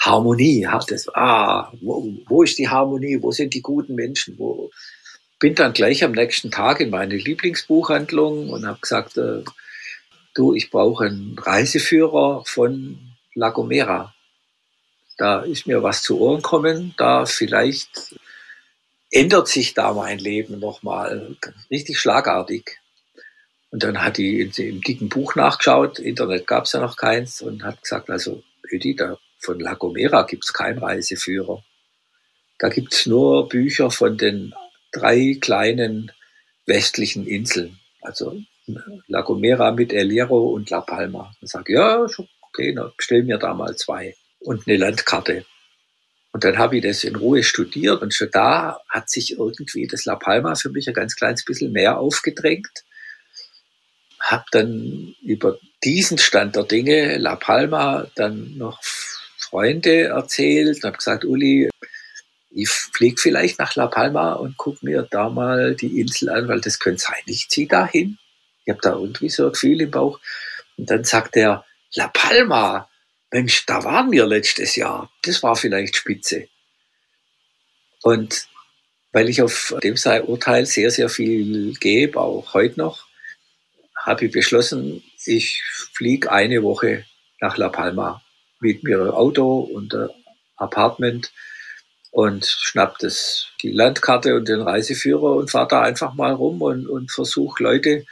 Harmonie, 0.00 0.66
das, 0.88 1.08
ah, 1.14 1.72
wo, 1.82 2.08
wo 2.26 2.42
ist 2.42 2.58
die 2.58 2.68
Harmonie, 2.68 3.18
wo 3.20 3.32
sind 3.32 3.54
die 3.54 3.62
guten 3.62 3.94
Menschen, 3.94 4.38
wo, 4.38 4.70
bin 5.38 5.54
dann 5.54 5.72
gleich 5.72 6.02
am 6.04 6.12
nächsten 6.12 6.50
Tag 6.50 6.80
in 6.80 6.90
meine 6.90 7.16
Lieblingsbuchhandlung 7.16 8.50
und 8.50 8.66
habe 8.66 8.80
gesagt, 8.80 9.18
äh, 9.18 9.42
du, 10.34 10.54
ich 10.54 10.70
brauche 10.70 11.06
einen 11.06 11.38
Reiseführer 11.38 12.44
von 12.44 12.98
La 13.34 13.50
Gomera. 13.50 14.14
Da 15.16 15.40
ist 15.40 15.66
mir 15.66 15.82
was 15.82 16.02
zu 16.02 16.20
Ohren 16.20 16.42
kommen, 16.42 16.94
da 16.96 17.24
vielleicht 17.24 18.16
ändert 19.10 19.46
sich 19.46 19.74
da 19.74 19.92
mein 19.92 20.18
Leben 20.18 20.58
nochmal 20.58 21.36
richtig 21.70 21.98
schlagartig. 21.98 22.80
Und 23.70 23.82
dann 23.82 24.02
hat 24.02 24.18
die 24.18 24.40
im 24.40 24.80
dicken 24.80 25.08
Buch 25.08 25.36
nachgeschaut, 25.36 25.98
Internet 25.98 26.46
gab 26.46 26.64
es 26.64 26.72
ja 26.72 26.80
noch 26.80 26.96
keins, 26.96 27.40
und 27.42 27.62
hat 27.62 27.82
gesagt, 27.82 28.10
also 28.10 28.42
Ödi, 28.70 28.96
da 28.96 29.18
von 29.38 29.60
La 29.60 29.74
Gomera 29.74 30.22
gibt 30.22 30.44
es 30.44 30.52
keinen 30.52 30.78
Reiseführer. 30.78 31.62
Da 32.58 32.68
gibt 32.68 32.92
es 32.92 33.06
nur 33.06 33.48
Bücher 33.48 33.90
von 33.90 34.16
den 34.16 34.54
drei 34.92 35.36
kleinen 35.40 36.12
westlichen 36.66 37.26
Inseln. 37.26 37.78
Also 38.00 38.40
La 39.08 39.20
Gomera 39.22 39.72
mit 39.72 39.92
El 39.92 40.10
Hierro 40.10 40.52
und 40.52 40.70
La 40.70 40.80
Palma. 40.80 41.34
Ich 41.40 41.50
sage, 41.50 41.74
ja, 41.74 42.06
okay, 42.40 42.74
dann 42.74 42.92
bestell 42.96 43.22
mir 43.22 43.38
da 43.38 43.52
mal 43.54 43.76
zwei 43.76 44.14
und 44.40 44.66
eine 44.66 44.76
Landkarte. 44.76 45.44
Und 46.32 46.42
dann 46.44 46.58
habe 46.58 46.76
ich 46.76 46.82
das 46.82 47.04
in 47.04 47.14
Ruhe 47.14 47.44
studiert 47.44 48.02
und 48.02 48.14
schon 48.14 48.30
da 48.32 48.80
hat 48.88 49.08
sich 49.08 49.38
irgendwie 49.38 49.86
das 49.86 50.04
La 50.04 50.16
Palma 50.16 50.56
für 50.56 50.70
mich 50.70 50.88
ein 50.88 50.94
ganz 50.94 51.14
kleines 51.14 51.44
bisschen 51.44 51.72
mehr 51.72 51.98
aufgedrängt. 51.98 52.84
Habe 54.20 54.44
dann 54.50 55.14
über 55.22 55.58
diesen 55.84 56.18
Stand 56.18 56.56
der 56.56 56.64
Dinge 56.64 57.18
La 57.18 57.36
Palma 57.36 58.06
dann 58.16 58.56
noch 58.56 58.80
Freunde 58.82 60.04
erzählt 60.04 60.76
und 60.76 60.84
habe 60.84 60.96
gesagt, 60.96 61.24
Uli, 61.24 61.70
ich 62.50 62.68
fliege 62.68 63.20
vielleicht 63.20 63.58
nach 63.58 63.76
La 63.76 63.86
Palma 63.86 64.32
und 64.32 64.56
gucke 64.56 64.84
mir 64.84 65.06
da 65.08 65.28
mal 65.28 65.76
die 65.76 66.00
Insel 66.00 66.30
an, 66.30 66.48
weil 66.48 66.60
das 66.60 66.78
könnte 66.78 67.02
sein, 67.02 67.22
ich 67.26 67.48
ziehe 67.48 67.68
da 67.68 67.86
hin. 67.86 68.18
Ich 68.64 68.70
habe 68.70 68.80
da 68.82 68.92
irgendwie 68.92 69.28
so 69.28 69.46
ein 69.46 69.52
Gefühl 69.52 69.80
im 69.80 69.90
Bauch. 69.90 70.20
Und 70.76 70.90
dann 70.90 71.04
sagt 71.04 71.36
er, 71.36 71.64
La 71.94 72.08
Palma, 72.08 72.88
Mensch, 73.30 73.66
da 73.66 73.84
waren 73.84 74.10
wir 74.10 74.26
letztes 74.26 74.76
Jahr. 74.76 75.10
Das 75.22 75.42
war 75.42 75.56
vielleicht 75.56 75.96
spitze. 75.96 76.48
Und 78.02 78.48
weil 79.12 79.28
ich 79.28 79.42
auf 79.42 79.74
dem 79.82 79.96
Urteil 80.26 80.66
sehr, 80.66 80.90
sehr 80.90 81.08
viel 81.08 81.74
gebe, 81.74 82.20
auch 82.20 82.52
heute 82.54 82.80
noch, 82.80 83.06
habe 83.96 84.26
ich 84.26 84.32
beschlossen, 84.32 85.02
ich 85.24 85.62
fliege 85.92 86.30
eine 86.30 86.62
Woche 86.62 87.04
nach 87.40 87.56
La 87.56 87.68
Palma, 87.68 88.22
mit 88.60 88.82
mir 88.82 89.14
Auto 89.14 89.60
und 89.60 89.94
ein 89.94 90.08
Apartment 90.56 91.32
und 92.10 92.44
schnapp 92.44 92.98
die 92.98 93.70
Landkarte 93.70 94.36
und 94.36 94.48
den 94.48 94.62
Reiseführer 94.62 95.36
und 95.36 95.50
fahre 95.50 95.68
da 95.68 95.82
einfach 95.82 96.14
mal 96.14 96.32
rum 96.32 96.62
und, 96.62 96.86
und 96.86 97.10
versuche 97.10 97.62
Leute 97.62 98.06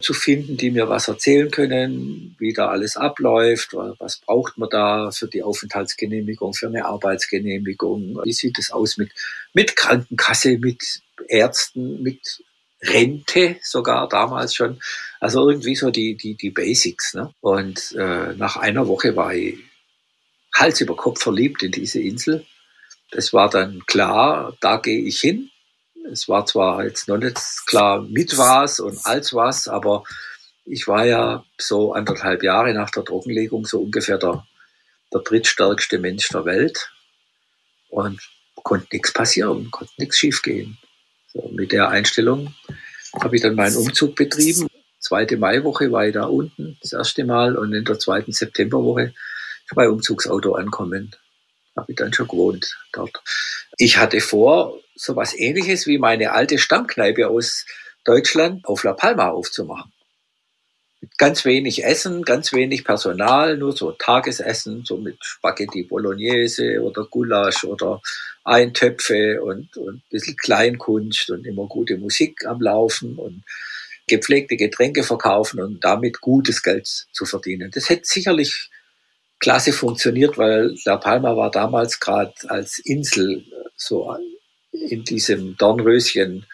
zu 0.00 0.14
finden, 0.14 0.56
die 0.56 0.70
mir 0.70 0.88
was 0.88 1.08
erzählen 1.08 1.50
können, 1.50 2.36
wie 2.38 2.52
da 2.52 2.68
alles 2.68 2.96
abläuft, 2.96 3.74
was 3.98 4.18
braucht 4.18 4.56
man 4.56 4.70
da 4.70 5.10
für 5.10 5.26
die 5.26 5.42
Aufenthaltsgenehmigung, 5.42 6.54
für 6.54 6.68
eine 6.68 6.84
Arbeitsgenehmigung, 6.84 8.20
wie 8.24 8.32
sieht 8.32 8.58
es 8.58 8.70
aus 8.70 8.96
mit, 8.96 9.10
mit 9.54 9.74
Krankenkasse, 9.74 10.58
mit 10.58 11.02
Ärzten, 11.26 12.02
mit 12.02 12.44
Rente 12.80 13.56
sogar 13.60 14.08
damals 14.08 14.54
schon. 14.54 14.80
Also 15.18 15.50
irgendwie 15.50 15.74
so 15.74 15.90
die, 15.90 16.16
die, 16.16 16.36
die 16.36 16.50
Basics. 16.50 17.14
Ne? 17.14 17.34
Und 17.40 17.92
äh, 17.98 18.34
nach 18.34 18.56
einer 18.56 18.86
Woche 18.86 19.16
war 19.16 19.34
ich 19.34 19.58
Hals 20.54 20.80
über 20.80 20.96
Kopf 20.96 21.22
verliebt 21.22 21.64
in 21.64 21.72
diese 21.72 22.00
Insel. 22.00 22.46
Es 23.10 23.32
war 23.32 23.50
dann 23.50 23.82
klar, 23.86 24.56
da 24.60 24.76
gehe 24.76 25.00
ich 25.00 25.20
hin. 25.20 25.50
Es 26.10 26.28
war 26.28 26.46
zwar 26.46 26.84
jetzt 26.84 27.08
noch 27.08 27.18
nicht 27.18 27.38
klar 27.66 28.02
mit 28.02 28.36
was 28.38 28.80
und 28.80 28.98
als 29.04 29.34
was, 29.34 29.68
aber 29.68 30.04
ich 30.64 30.86
war 30.86 31.06
ja 31.06 31.44
so 31.58 31.92
anderthalb 31.92 32.42
Jahre 32.42 32.74
nach 32.74 32.90
der 32.90 33.04
Trockenlegung 33.04 33.64
so 33.64 33.80
ungefähr 33.80 34.18
der, 34.18 34.46
der 35.12 35.20
drittstärkste 35.20 35.98
Mensch 35.98 36.28
der 36.28 36.44
Welt 36.44 36.90
und 37.88 38.20
konnte 38.62 38.88
nichts 38.92 39.12
passieren, 39.12 39.70
konnte 39.70 39.92
nichts 39.98 40.18
schiefgehen. 40.18 40.78
So, 41.32 41.48
mit 41.52 41.72
der 41.72 41.88
Einstellung 41.88 42.54
habe 43.20 43.36
ich 43.36 43.42
dann 43.42 43.54
meinen 43.54 43.76
Umzug 43.76 44.14
betrieben. 44.14 44.68
Zweite 44.98 45.36
Maiwoche 45.36 45.90
war 45.90 46.06
ich 46.06 46.14
da 46.14 46.24
unten 46.24 46.76
das 46.82 46.92
erste 46.92 47.24
Mal 47.24 47.56
und 47.56 47.72
in 47.72 47.84
der 47.84 47.98
zweiten 47.98 48.32
Septemberwoche 48.32 49.14
ist 49.64 49.76
mein 49.76 49.88
Umzugsauto 49.88 50.54
ankommen. 50.54 51.14
Habe 51.76 51.92
ich 51.92 51.96
dann 51.96 52.12
schon 52.12 52.28
gewohnt 52.28 52.76
dort. 52.92 53.22
Ich 53.78 53.96
hatte 53.96 54.20
vor, 54.20 54.80
so 54.98 55.16
was 55.16 55.34
ähnliches 55.34 55.86
wie 55.86 55.98
meine 55.98 56.32
alte 56.32 56.58
Stammkneipe 56.58 57.28
aus 57.28 57.64
Deutschland 58.04 58.64
auf 58.66 58.82
La 58.84 58.92
Palma 58.92 59.28
aufzumachen. 59.28 59.92
Mit 61.00 61.16
ganz 61.16 61.44
wenig 61.44 61.84
Essen, 61.84 62.24
ganz 62.24 62.52
wenig 62.52 62.84
Personal, 62.84 63.56
nur 63.56 63.76
so 63.76 63.92
Tagesessen, 63.92 64.84
so 64.84 64.96
mit 64.96 65.16
Spaghetti 65.24 65.84
Bolognese 65.84 66.82
oder 66.82 67.04
Gulasch 67.04 67.62
oder 67.62 68.00
Eintöpfe 68.42 69.40
und, 69.40 69.76
und 69.76 69.96
ein 69.96 70.02
bisschen 70.10 70.36
Kleinkunst 70.36 71.30
und 71.30 71.46
immer 71.46 71.66
gute 71.66 71.96
Musik 71.98 72.44
am 72.46 72.60
Laufen 72.60 73.16
und 73.16 73.44
gepflegte 74.08 74.56
Getränke 74.56 75.04
verkaufen 75.04 75.60
und 75.60 75.84
damit 75.84 76.20
gutes 76.20 76.62
Geld 76.62 76.88
zu 77.12 77.24
verdienen. 77.24 77.70
Das 77.72 77.88
hätte 77.88 78.02
sicherlich 78.04 78.70
klasse 79.38 79.72
funktioniert, 79.72 80.36
weil 80.38 80.74
La 80.84 80.96
Palma 80.96 81.36
war 81.36 81.52
damals 81.52 82.00
gerade 82.00 82.34
als 82.48 82.80
Insel 82.80 83.44
so 83.76 84.10
in 84.72 85.04
diesem 85.04 85.56
Dornröschen 85.56 86.46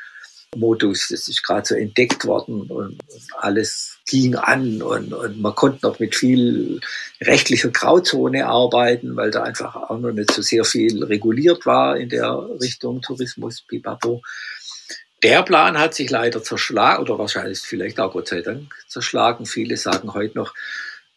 Modus. 0.57 1.09
Das 1.09 1.29
ist 1.29 1.43
gerade 1.43 1.67
so 1.67 1.75
entdeckt 1.75 2.25
worden 2.27 2.63
und 2.63 3.01
alles 3.39 3.99
ging 4.07 4.35
an 4.35 4.83
und, 4.83 5.13
und 5.13 5.41
man 5.41 5.55
konnte 5.55 5.87
noch 5.87 5.99
mit 5.99 6.15
viel 6.15 6.81
rechtlicher 7.21 7.71
Grauzone 7.71 8.47
arbeiten, 8.47 9.17
weil 9.17 9.31
da 9.31 9.43
einfach 9.43 9.75
auch 9.75 9.99
noch 9.99 10.13
nicht 10.13 10.31
so 10.31 10.43
sehr 10.43 10.65
viel 10.65 11.03
reguliert 11.03 11.65
war 11.67 11.97
in 11.97 12.09
der 12.09 12.49
Richtung 12.61 13.01
Tourismus, 13.01 13.63
Pipapo. 13.63 14.23
Der 15.23 15.43
Plan 15.43 15.79
hat 15.79 15.95
sich 15.95 16.11
leider 16.11 16.43
zerschlagen, 16.43 17.03
oder 17.03 17.19
wahrscheinlich 17.19 17.61
vielleicht 17.61 17.99
auch 17.99 18.13
Gott 18.13 18.29
sei 18.29 18.43
Dank 18.43 18.75
zerschlagen. 18.89 19.47
Viele 19.47 19.79
sagen 19.79 20.13
heute 20.13 20.37
noch, 20.37 20.55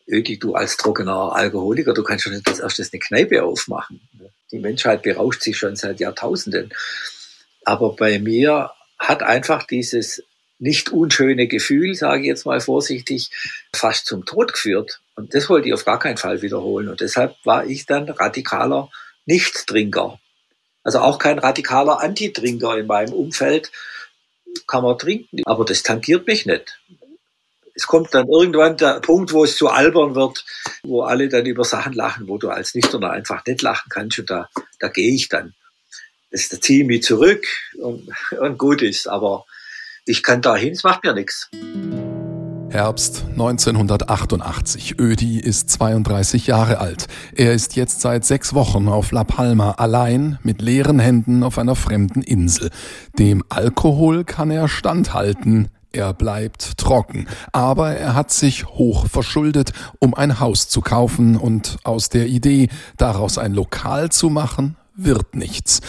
Ödi, 0.07 0.39
du 0.39 0.55
als 0.55 0.77
trockener 0.77 1.35
Alkoholiker, 1.35 1.93
du 1.93 2.03
kannst 2.03 2.23
schon 2.23 2.41
als 2.45 2.59
erstes 2.59 2.93
eine 2.93 2.99
Kneipe 3.01 3.43
aufmachen. 3.43 3.99
Die 4.51 4.59
Menschheit 4.59 5.03
berauscht 5.03 5.41
sich 5.41 5.57
schon 5.57 5.75
seit 5.75 5.99
Jahrtausenden. 5.99 6.73
Aber 7.65 7.95
bei 7.95 8.19
mir 8.19 8.71
hat 8.97 9.23
einfach 9.23 9.63
dieses 9.63 10.23
nicht 10.59 10.89
unschöne 10.89 11.47
Gefühl, 11.47 11.93
sage 11.93 12.21
ich 12.21 12.27
jetzt 12.27 12.45
mal 12.45 12.61
vorsichtig, 12.61 13.29
fast 13.73 14.05
zum 14.05 14.25
Tod 14.25 14.53
geführt. 14.53 15.01
Und 15.15 15.33
das 15.33 15.49
wollte 15.49 15.67
ich 15.67 15.73
auf 15.73 15.85
gar 15.85 15.99
keinen 15.99 16.17
Fall 16.17 16.41
wiederholen. 16.41 16.89
Und 16.89 17.01
deshalb 17.01 17.35
war 17.43 17.65
ich 17.65 17.85
dann 17.85 18.09
radikaler 18.09 18.89
Nichttrinker. 19.25 20.19
Also 20.83 20.99
auch 20.99 21.19
kein 21.19 21.37
radikaler 21.37 22.01
Antitrinker 22.01 22.77
in 22.77 22.87
meinem 22.87 23.13
Umfeld. 23.13 23.71
Kann 24.65 24.83
man 24.83 24.97
trinken, 24.97 25.41
aber 25.45 25.65
das 25.65 25.83
tangiert 25.83 26.25
mich 26.25 26.45
nicht. 26.45 26.79
Es 27.77 27.85
kommt 27.85 28.11
dann 28.15 28.27
irgendwann 28.27 28.75
der 28.75 28.99
Punkt, 29.01 29.33
wo 29.33 29.43
es 29.43 29.55
zu 29.55 29.67
albern 29.69 30.15
wird, 30.15 30.43
wo 30.81 31.03
alle 31.03 31.29
dann 31.29 31.45
über 31.45 31.63
Sachen 31.63 31.93
lachen, 31.93 32.27
wo 32.27 32.39
du 32.39 32.49
als 32.49 32.73
Nüchterner 32.73 33.11
einfach 33.11 33.45
nicht 33.45 33.61
lachen 33.61 33.89
kannst 33.89 34.17
und 34.17 34.31
da, 34.31 34.49
da 34.79 34.87
gehe 34.87 35.13
ich 35.13 35.29
dann. 35.29 35.53
Das, 36.31 36.49
da 36.49 36.59
ziehe 36.59 36.81
ich 36.81 36.87
mich 36.87 37.03
zurück 37.03 37.45
und, 37.79 38.09
und 38.39 38.57
gut 38.57 38.81
ist. 38.81 39.07
Aber 39.07 39.45
ich 40.07 40.23
kann 40.23 40.41
dahin, 40.41 40.73
es 40.73 40.83
macht 40.83 41.03
mir 41.03 41.13
nichts. 41.13 41.51
Herbst 42.69 43.25
1988. 43.29 44.99
Ödi 44.99 45.39
ist 45.39 45.69
32 45.69 46.47
Jahre 46.47 46.79
alt. 46.79 47.05
Er 47.35 47.53
ist 47.53 47.75
jetzt 47.75 48.01
seit 48.01 48.25
sechs 48.25 48.55
Wochen 48.55 48.87
auf 48.87 49.11
La 49.11 49.23
Palma 49.23 49.73
allein 49.73 50.39
mit 50.41 50.63
leeren 50.63 50.97
Händen 50.97 51.43
auf 51.43 51.59
einer 51.59 51.75
fremden 51.75 52.23
Insel. 52.23 52.71
Dem 53.19 53.43
Alkohol 53.49 54.23
kann 54.23 54.49
er 54.49 54.67
standhalten. 54.67 55.69
Er 55.97 56.13
bleibt 56.13 56.77
trocken, 56.77 57.27
aber 57.53 57.95
er 57.95 58.13
hat 58.13 58.29
sich 58.29 58.67
hoch 58.67 59.07
verschuldet, 59.07 59.71
um 59.97 60.13
ein 60.13 60.39
Haus 60.39 60.69
zu 60.69 60.81
kaufen 60.81 61.35
und 61.35 61.79
aus 61.83 62.09
der 62.09 62.27
Idee, 62.27 62.69
daraus 62.97 63.39
ein 63.39 63.55
Lokal 63.55 64.11
zu 64.11 64.29
machen, 64.29 64.77
wird 64.95 65.33
nichts. 65.33 65.81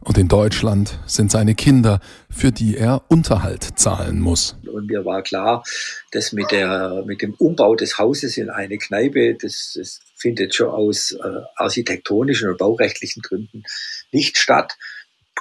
Und 0.00 0.18
in 0.18 0.26
Deutschland 0.26 0.98
sind 1.06 1.30
seine 1.30 1.54
Kinder, 1.54 2.00
für 2.28 2.50
die 2.50 2.76
er 2.76 3.02
Unterhalt 3.06 3.78
zahlen 3.78 4.18
muss. 4.18 4.56
Und 4.66 4.86
mir 4.86 5.04
war 5.04 5.22
klar, 5.22 5.62
dass 6.10 6.32
mit, 6.32 6.50
der, 6.50 7.04
mit 7.06 7.22
dem 7.22 7.34
Umbau 7.34 7.76
des 7.76 7.98
Hauses 7.98 8.36
in 8.38 8.50
eine 8.50 8.78
Kneipe, 8.78 9.36
das, 9.40 9.76
das 9.78 10.00
findet 10.16 10.56
schon 10.56 10.70
aus 10.70 11.12
äh, 11.12 11.18
architektonischen 11.54 12.50
und 12.50 12.58
baurechtlichen 12.58 13.22
Gründen 13.22 13.62
nicht 14.10 14.38
statt. 14.38 14.76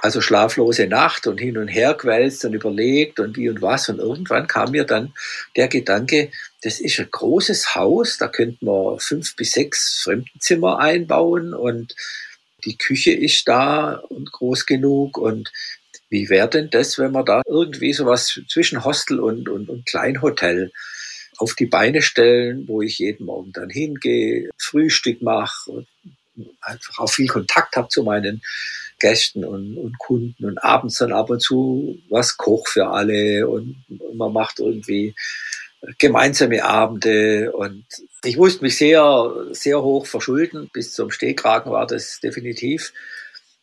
Also 0.02 0.20
schlaflose 0.20 0.88
Nacht 0.88 1.28
und 1.28 1.40
hin 1.40 1.58
und 1.58 1.68
her 1.68 1.94
quälst 1.94 2.44
und 2.44 2.54
überlegt 2.54 3.20
und 3.20 3.38
wie 3.38 3.50
und 3.50 3.62
was. 3.62 3.88
Und 3.88 4.00
irgendwann 4.00 4.48
kam 4.48 4.72
mir 4.72 4.84
dann 4.84 5.14
der 5.56 5.68
Gedanke, 5.68 6.32
das 6.64 6.80
ist 6.80 7.00
ein 7.00 7.08
großes 7.10 7.76
Haus, 7.76 8.18
da 8.18 8.28
könnten 8.28 8.66
wir 8.66 9.00
fünf 9.00 9.36
bis 9.36 9.52
sechs 9.52 10.02
Fremdenzimmer 10.04 10.80
einbauen 10.80 11.54
und 11.54 11.96
die 12.66 12.78
Küche 12.78 13.12
ist 13.12 13.48
da 13.48 13.96
und 14.10 14.32
groß 14.32 14.66
genug 14.66 15.18
und 15.18 15.52
wie 16.10 16.30
wäre 16.30 16.50
denn 16.50 16.70
das, 16.70 16.98
wenn 16.98 17.12
man 17.12 17.26
da 17.26 17.42
irgendwie 17.48 17.94
sowas 17.94 18.40
zwischen 18.50 18.84
Hostel 18.84 19.20
und, 19.20 19.48
und, 19.48 19.70
und 19.70 19.86
Kleinhotel 19.86 20.72
auf 21.38 21.56
die 21.56 21.66
Beine 21.66 22.02
stellen, 22.02 22.68
wo 22.68 22.82
ich 22.82 23.00
jeden 23.00 23.26
Morgen 23.26 23.54
dann 23.54 23.70
hingehe, 23.70 24.50
Frühstück 24.58 25.22
mache 25.22 25.72
und 25.72 25.88
einfach 26.60 27.00
auch 27.00 27.12
viel 27.12 27.28
Kontakt 27.28 27.76
habe 27.76 27.88
zu 27.88 28.04
meinen 28.04 28.42
Gästen 29.02 29.44
und, 29.44 29.78
und, 29.78 29.98
Kunden 30.00 30.46
und 30.46 30.64
abends 30.64 31.00
dann 31.00 31.12
ab 31.12 31.30
und 31.30 31.42
zu 31.42 32.00
was 32.10 32.38
koch 32.38 32.68
für 32.68 32.88
alle 32.88 33.50
und, 33.50 33.84
man 34.14 34.32
macht 34.32 34.60
irgendwie 34.60 35.16
gemeinsame 35.98 36.64
Abende 36.64 37.52
und 37.52 37.86
ich 38.24 38.38
musste 38.38 38.64
mich 38.64 38.78
sehr, 38.78 39.34
sehr 39.52 39.82
hoch 39.82 40.06
verschulden. 40.06 40.70
Bis 40.74 40.94
zum 40.94 41.10
Stehkragen 41.10 41.72
war 41.72 41.88
das 41.88 42.20
definitiv. 42.20 42.94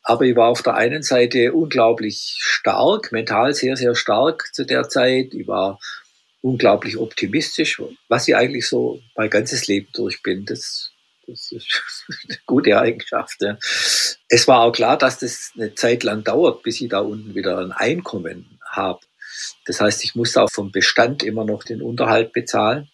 Aber 0.03 0.25
ich 0.25 0.35
war 0.35 0.49
auf 0.49 0.63
der 0.63 0.75
einen 0.75 1.03
Seite 1.03 1.53
unglaublich 1.53 2.37
stark, 2.41 3.13
mental 3.13 3.55
sehr, 3.55 3.77
sehr 3.77 3.95
stark 3.95 4.49
zu 4.53 4.65
der 4.65 4.89
Zeit. 4.89 5.33
Ich 5.33 5.47
war 5.47 5.79
unglaublich 6.41 6.97
optimistisch, 6.97 7.81
was 8.09 8.27
ich 8.27 8.35
eigentlich 8.35 8.67
so 8.67 9.01
mein 9.17 9.31
ganzes 9.31 9.67
Leben 9.67 9.89
durch 9.93 10.23
bin. 10.23 10.45
Das, 10.45 10.91
das 11.27 11.53
ist 11.53 12.05
eine 12.29 12.39
gute 12.47 12.79
Eigenschaft. 12.81 13.37
Ja. 13.43 13.59
Es 14.29 14.47
war 14.47 14.61
auch 14.61 14.73
klar, 14.73 14.99
dass 14.99 15.19
das 15.19 15.53
eine 15.57 15.75
Zeit 15.75 16.03
lang 16.03 16.23
dauert, 16.23 16.63
bis 16.63 16.81
ich 16.81 16.89
da 16.89 17.01
unten 17.01 17.35
wieder 17.35 17.59
ein 17.59 17.73
Einkommen 17.73 18.59
habe. 18.69 19.01
Das 19.67 19.81
heißt, 19.81 20.05
ich 20.05 20.15
musste 20.15 20.43
auch 20.43 20.51
vom 20.51 20.71
Bestand 20.71 21.23
immer 21.23 21.45
noch 21.45 21.65
den 21.65 21.81
Unterhalt 21.81 22.33
bezahlen. 22.33 22.89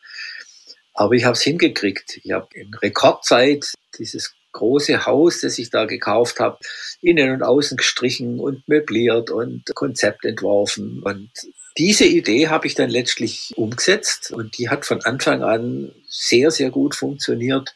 Aber 0.93 1.15
ich 1.15 1.25
habe 1.25 1.35
es 1.35 1.43
hingekriegt. 1.43 2.21
Ich 2.23 2.31
habe 2.31 2.49
in 2.55 2.73
Rekordzeit 2.75 3.75
dieses 3.99 4.35
große 4.53 5.05
Haus, 5.07 5.41
das 5.41 5.59
ich 5.59 5.71
da 5.71 5.85
gekauft 5.85 6.39
habe, 6.39 6.59
innen 7.01 7.33
und 7.33 7.43
außen 7.43 7.77
gestrichen 7.77 8.39
und 8.39 8.67
möbliert 8.69 9.31
und 9.31 9.65
Konzept 9.75 10.25
entworfen. 10.25 11.03
Und 11.03 11.31
diese 11.77 12.05
Idee 12.05 12.49
habe 12.49 12.69
ich 12.69 12.77
dann 12.77 12.89
letztlich 12.89 13.53
umgesetzt 13.57 14.31
und 14.31 14.57
die 14.57 14.69
hat 14.69 14.87
von 14.87 15.03
Anfang 15.05 15.43
an 15.43 15.93
sehr, 16.09 16.53
sehr 16.53 16.71
gut 16.71 16.95
funktioniert. 16.95 17.75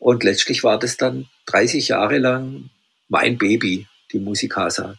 Und 0.00 0.24
letztlich 0.24 0.64
war 0.64 0.78
das 0.78 0.96
dann 0.96 1.28
30 1.46 1.88
Jahre 1.88 2.18
lang 2.18 2.70
mein 3.08 3.38
Baby, 3.38 3.86
die 4.12 4.18
Musikasa 4.18 4.96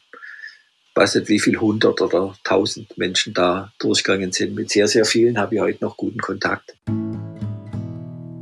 weiß 0.98 1.16
nicht, 1.16 1.30
wie 1.30 1.40
viel 1.40 1.58
hundert 1.58 2.02
oder 2.02 2.36
tausend 2.44 2.98
Menschen 2.98 3.34
da 3.34 3.72
durchgegangen 3.80 4.32
sind. 4.32 4.56
Mit 4.56 4.72
sehr, 4.72 4.88
sehr 4.88 5.06
vielen 5.06 5.38
habe 5.38 5.56
ich 5.56 5.62
heute 5.62 5.86
noch 5.86 5.96
guten 5.96 6.20
Kontakt. 6.20 6.76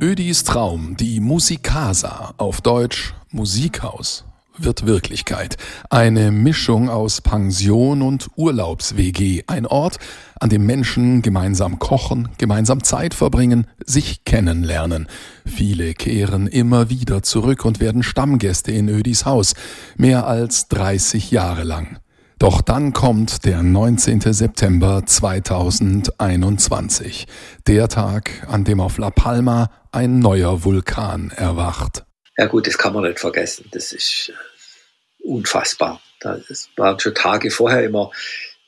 Ödis 0.02 0.44
Traum, 0.44 0.96
die 0.98 1.20
Musikasa, 1.20 2.34
auf 2.38 2.60
Deutsch 2.60 3.14
Musikhaus, 3.30 4.24
wird 4.58 4.86
Wirklichkeit. 4.86 5.56
Eine 5.90 6.30
Mischung 6.30 6.88
aus 6.88 7.20
Pension 7.20 8.02
und 8.02 8.28
Urlaubs-WG. 8.36 9.44
Ein 9.46 9.66
Ort, 9.66 9.98
an 10.40 10.50
dem 10.50 10.66
Menschen 10.66 11.22
gemeinsam 11.22 11.78
kochen, 11.78 12.28
gemeinsam 12.38 12.82
Zeit 12.82 13.14
verbringen, 13.14 13.66
sich 13.84 14.24
kennenlernen. 14.24 15.08
Viele 15.44 15.94
kehren 15.94 16.46
immer 16.46 16.90
wieder 16.90 17.22
zurück 17.22 17.64
und 17.64 17.80
werden 17.80 18.02
Stammgäste 18.02 18.72
in 18.72 18.88
Ödis 18.88 19.24
Haus. 19.24 19.54
Mehr 19.96 20.26
als 20.26 20.68
30 20.68 21.30
Jahre 21.30 21.64
lang. 21.64 21.98
Doch 22.38 22.60
dann 22.60 22.92
kommt 22.92 23.46
der 23.46 23.62
19. 23.62 24.20
September 24.20 25.06
2021, 25.06 27.26
der 27.66 27.88
Tag, 27.88 28.46
an 28.50 28.64
dem 28.64 28.80
auf 28.80 28.98
La 28.98 29.08
Palma 29.08 29.70
ein 29.90 30.18
neuer 30.18 30.62
Vulkan 30.62 31.30
erwacht. 31.30 32.04
Ja 32.36 32.46
gut, 32.46 32.66
das 32.66 32.76
kann 32.76 32.92
man 32.92 33.04
nicht 33.04 33.18
vergessen. 33.18 33.68
Das 33.72 33.92
ist 33.92 34.30
äh, 34.30 35.26
unfassbar. 35.26 36.00
Das 36.20 36.68
waren 36.76 36.98
schon 36.98 37.14
Tage 37.14 37.50
vorher 37.50 37.84
immer 37.84 38.10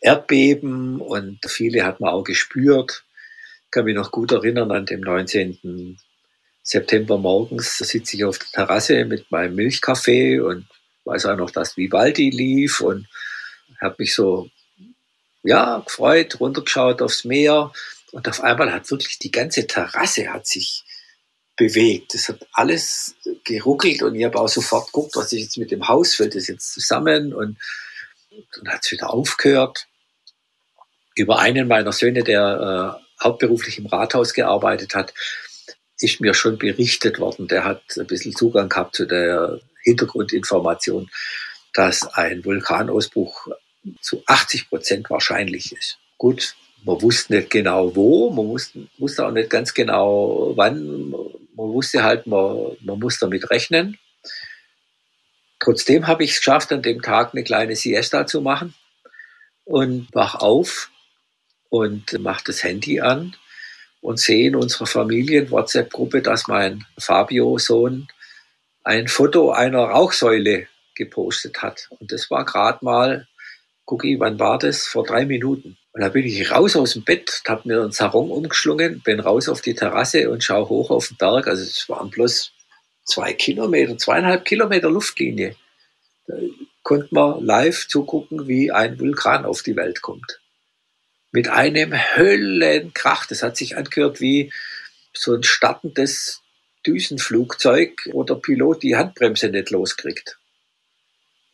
Erdbeben 0.01 1.01
und 1.01 1.41
viele 1.47 1.85
hat 1.85 2.01
man 2.01 2.11
auch 2.11 2.23
gespürt. 2.23 3.05
Ich 3.65 3.71
kann 3.71 3.85
mich 3.85 3.97
noch 3.97 4.11
gut 4.11 4.33
erinnern 4.33 4.71
an 4.71 4.87
dem 4.87 5.01
19. 5.01 5.99
September 6.63 7.19
morgens 7.19 7.79
sitze 7.79 8.17
ich 8.17 8.25
auf 8.25 8.39
der 8.39 8.49
Terrasse 8.49 9.05
mit 9.05 9.31
meinem 9.31 9.55
Milchkaffee 9.55 10.41
und 10.41 10.67
weiß 11.05 11.27
auch 11.27 11.37
noch, 11.37 11.51
dass 11.51 11.77
Vivaldi 11.77 12.31
lief 12.31 12.81
und 12.81 13.09
habe 13.81 13.97
mich 13.99 14.15
so, 14.15 14.51
ja, 15.43 15.79
gefreut, 15.79 16.39
runtergeschaut 16.41 17.03
aufs 17.03 17.25
Meer 17.25 17.73
und 18.13 18.29
auf 18.29 18.43
einmal 18.43 18.73
hat 18.73 18.91
wirklich 18.91 19.19
die 19.19 19.31
ganze 19.31 19.67
Terrasse 19.67 20.33
hat 20.33 20.47
sich 20.47 20.85
bewegt. 21.59 22.15
Es 22.15 22.29
hat 22.29 22.47
alles 22.53 23.17
geruckelt 23.45 24.03
und 24.03 24.15
ich 24.15 24.25
habe 24.25 24.41
auch 24.41 24.49
sofort 24.49 24.87
geguckt, 24.87 25.17
was 25.17 25.33
ist 25.33 25.41
jetzt 25.41 25.59
mit 25.59 25.71
dem 25.71 25.87
Haus, 25.87 26.15
fällt 26.15 26.35
das 26.35 26.47
jetzt 26.47 26.73
zusammen 26.73 27.35
und 27.35 27.59
dann 28.57 28.73
hat 28.73 28.85
es 28.85 28.93
wieder 28.93 29.11
aufgehört. 29.11 29.87
Über 31.15 31.41
einen 31.41 31.67
meiner 31.69 31.93
Söhne, 31.93 32.23
der 32.23 33.01
äh, 33.21 33.23
hauptberuflich 33.23 33.79
im 33.79 33.87
Rathaus 33.87 34.33
gearbeitet 34.33 34.95
hat, 34.95 35.13
ist 36.01 36.21
mir 36.21 36.33
schon 36.33 36.59
berichtet 36.59 37.19
worden. 37.19 37.49
Der 37.49 37.65
hat 37.65 37.83
ein 37.97 38.07
bisschen 38.07 38.35
Zugang 38.35 38.69
gehabt 38.69 38.95
zu 38.95 39.05
der 39.05 39.61
Hintergrundinformation, 39.83 41.11
dass 41.75 42.07
ein 42.15 42.45
Vulkanausbruch 42.45 43.49
zu 44.01 44.23
80 44.27 44.69
Prozent 44.69 45.11
wahrscheinlich 45.11 45.73
ist. 45.73 45.99
Gut, 46.19 46.55
man 46.85 47.03
wusste 47.03 47.35
nicht 47.35 47.51
genau 47.51 47.95
wo, 47.97 48.31
man 48.31 48.47
wusste, 48.47 48.87
wusste 48.99 49.27
auch 49.27 49.33
nicht 49.33 49.51
ganz 49.51 49.75
genau 49.75 50.53
wann, 50.55 51.13
man 51.59 51.73
wusste 51.73 52.05
halt, 52.05 52.27
man, 52.29 52.77
man 52.81 53.01
muss 53.01 53.19
damit 53.19 53.51
rechnen. 53.51 53.99
Trotzdem 55.59 56.07
habe 56.07 56.23
ich 56.23 56.31
es 56.31 56.37
geschafft, 56.39 56.73
an 56.73 56.83
dem 56.83 57.03
Tag 57.03 57.35
eine 57.35 57.43
kleine 57.43 57.75
Siesta 57.75 58.27
zu 58.27 58.41
machen 58.41 58.75
und 59.65 60.09
wach 60.15 60.37
auf 60.37 60.91
und 61.69 62.17
mach 62.21 62.43
das 62.43 62.63
Handy 62.63 63.01
an 63.01 63.35
und 64.01 64.21
sehe 64.21 64.47
in 64.47 64.55
unserer 64.55 64.87
Familien-WhatsApp-Gruppe, 64.87 66.23
dass 66.23 66.47
mein 66.47 66.87
Fabio-Sohn 66.97 68.07
ein 68.85 69.09
Foto 69.09 69.51
einer 69.51 69.81
Rauchsäule 69.81 70.69
gepostet 70.95 71.61
hat. 71.61 71.89
Und 71.99 72.13
das 72.13 72.31
war 72.31 72.45
gerade 72.45 72.85
mal, 72.85 73.27
Gucki, 73.85 74.21
wann 74.21 74.39
war 74.39 74.59
das? 74.59 74.87
Vor 74.87 75.05
drei 75.05 75.27
Minuten. 75.27 75.77
Und 75.99 76.05
da 76.05 76.11
bin 76.11 76.25
ich 76.25 76.53
raus 76.53 76.77
aus 76.77 76.93
dem 76.93 77.03
Bett, 77.03 77.43
habe 77.49 77.67
mir 77.67 77.83
einen 77.83 77.91
Sarong 77.91 78.31
umgeschlungen, 78.31 79.01
bin 79.01 79.19
raus 79.19 79.49
auf 79.49 79.63
die 79.63 79.75
Terrasse 79.75 80.31
und 80.31 80.45
schaue 80.45 80.69
hoch 80.69 80.93
auf 80.93 81.09
den 81.09 81.17
Berg. 81.17 81.49
Also 81.49 81.65
es 81.65 81.89
waren 81.89 82.09
bloß 82.09 82.53
zwei 83.03 83.33
Kilometer, 83.33 83.99
zweieinhalb 83.99 84.45
Kilometer 84.45 84.91
Luftlinie. 84.91 85.57
Da 86.29 86.35
konnte 86.85 87.09
man 87.11 87.45
live 87.45 87.89
zugucken, 87.89 88.47
wie 88.47 88.71
ein 88.71 89.01
Vulkan 89.01 89.45
auf 89.45 89.63
die 89.63 89.75
Welt 89.75 90.01
kommt 90.01 90.41
mit 91.33 91.49
einem 91.49 91.93
Höllenkrach. 91.93 93.27
Das 93.27 93.43
hat 93.43 93.57
sich 93.57 93.77
angehört 93.77 94.21
wie 94.21 94.53
so 95.13 95.35
ein 95.35 95.43
startendes 95.43 96.43
Düsenflugzeug, 96.87 98.09
wo 98.13 98.23
der 98.23 98.37
Pilot 98.37 98.85
die 98.85 98.95
Handbremse 98.95 99.49
nicht 99.49 99.71
loskriegt. 99.71 100.38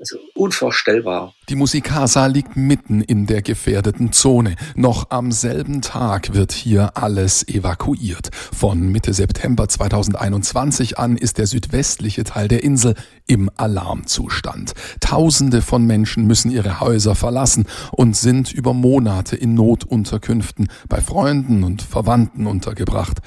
Also 0.04 0.18
unvorstellbar. 0.34 1.32
Die 1.48 1.54
Musikasa 1.54 2.26
liegt 2.26 2.58
mitten 2.58 3.00
in 3.00 3.24
der 3.24 3.40
gefährdeten 3.40 4.12
Zone. 4.12 4.54
Noch 4.74 5.08
am 5.08 5.32
selben 5.32 5.80
Tag 5.80 6.34
wird 6.34 6.52
hier 6.52 6.98
alles 6.98 7.48
evakuiert. 7.48 8.28
Von 8.34 8.88
Mitte 8.88 9.14
September 9.14 9.66
2021 9.66 10.98
an 10.98 11.16
ist 11.16 11.38
der 11.38 11.46
südwestliche 11.46 12.24
Teil 12.24 12.48
der 12.48 12.62
Insel 12.62 12.96
im 13.26 13.50
Alarmzustand. 13.56 14.74
Tausende 15.00 15.62
von 15.62 15.86
Menschen 15.86 16.26
müssen 16.26 16.50
ihre 16.50 16.80
Häuser 16.80 17.14
verlassen 17.14 17.64
und 17.90 18.14
sind 18.14 18.52
über 18.52 18.74
Monate 18.74 19.36
in 19.36 19.54
Notunterkünften 19.54 20.68
bei 20.86 21.00
Freunden 21.00 21.64
und 21.64 21.80
Verwandten 21.80 22.46
untergebracht. 22.46 23.22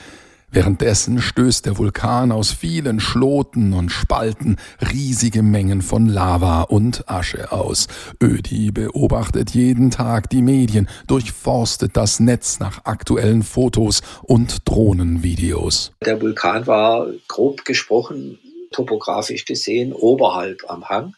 Währenddessen 0.49 1.21
stößt 1.21 1.65
der 1.65 1.77
Vulkan 1.77 2.31
aus 2.31 2.51
vielen 2.51 2.99
Schloten 2.99 3.73
und 3.73 3.89
Spalten 3.89 4.55
riesige 4.91 5.43
Mengen 5.43 5.81
von 5.81 6.07
Lava 6.07 6.63
und 6.63 7.07
Asche 7.09 7.51
aus. 7.51 7.87
Ödi 8.23 8.71
beobachtet 8.71 9.51
jeden 9.51 9.91
Tag 9.91 10.29
die 10.29 10.41
Medien, 10.41 10.89
durchforstet 11.05 11.97
das 11.97 12.19
Netz 12.19 12.59
nach 12.59 12.85
aktuellen 12.85 13.43
Fotos 13.43 14.01
und 14.23 14.67
Drohnenvideos. 14.67 15.91
Der 16.03 16.21
Vulkan 16.21 16.65
war 16.65 17.07
grob 17.27 17.65
gesprochen, 17.65 18.39
topografisch 18.71 19.45
gesehen, 19.45 19.93
oberhalb 19.93 20.63
am 20.69 20.87
Hang, 20.87 21.13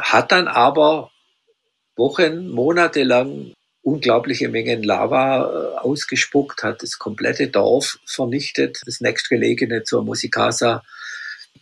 hat 0.00 0.30
dann 0.30 0.48
aber 0.48 1.10
Wochen, 1.96 2.48
Monate 2.48 3.02
lang 3.02 3.52
unglaubliche 3.84 4.48
Mengen 4.48 4.82
Lava 4.82 5.44
äh, 5.44 5.78
ausgespuckt, 5.78 6.62
hat 6.62 6.82
das 6.82 6.98
komplette 6.98 7.48
Dorf 7.48 7.98
vernichtet, 8.06 8.80
das 8.84 9.00
nächstgelegene 9.00 9.84
zur 9.84 10.04
Musikasa. 10.04 10.82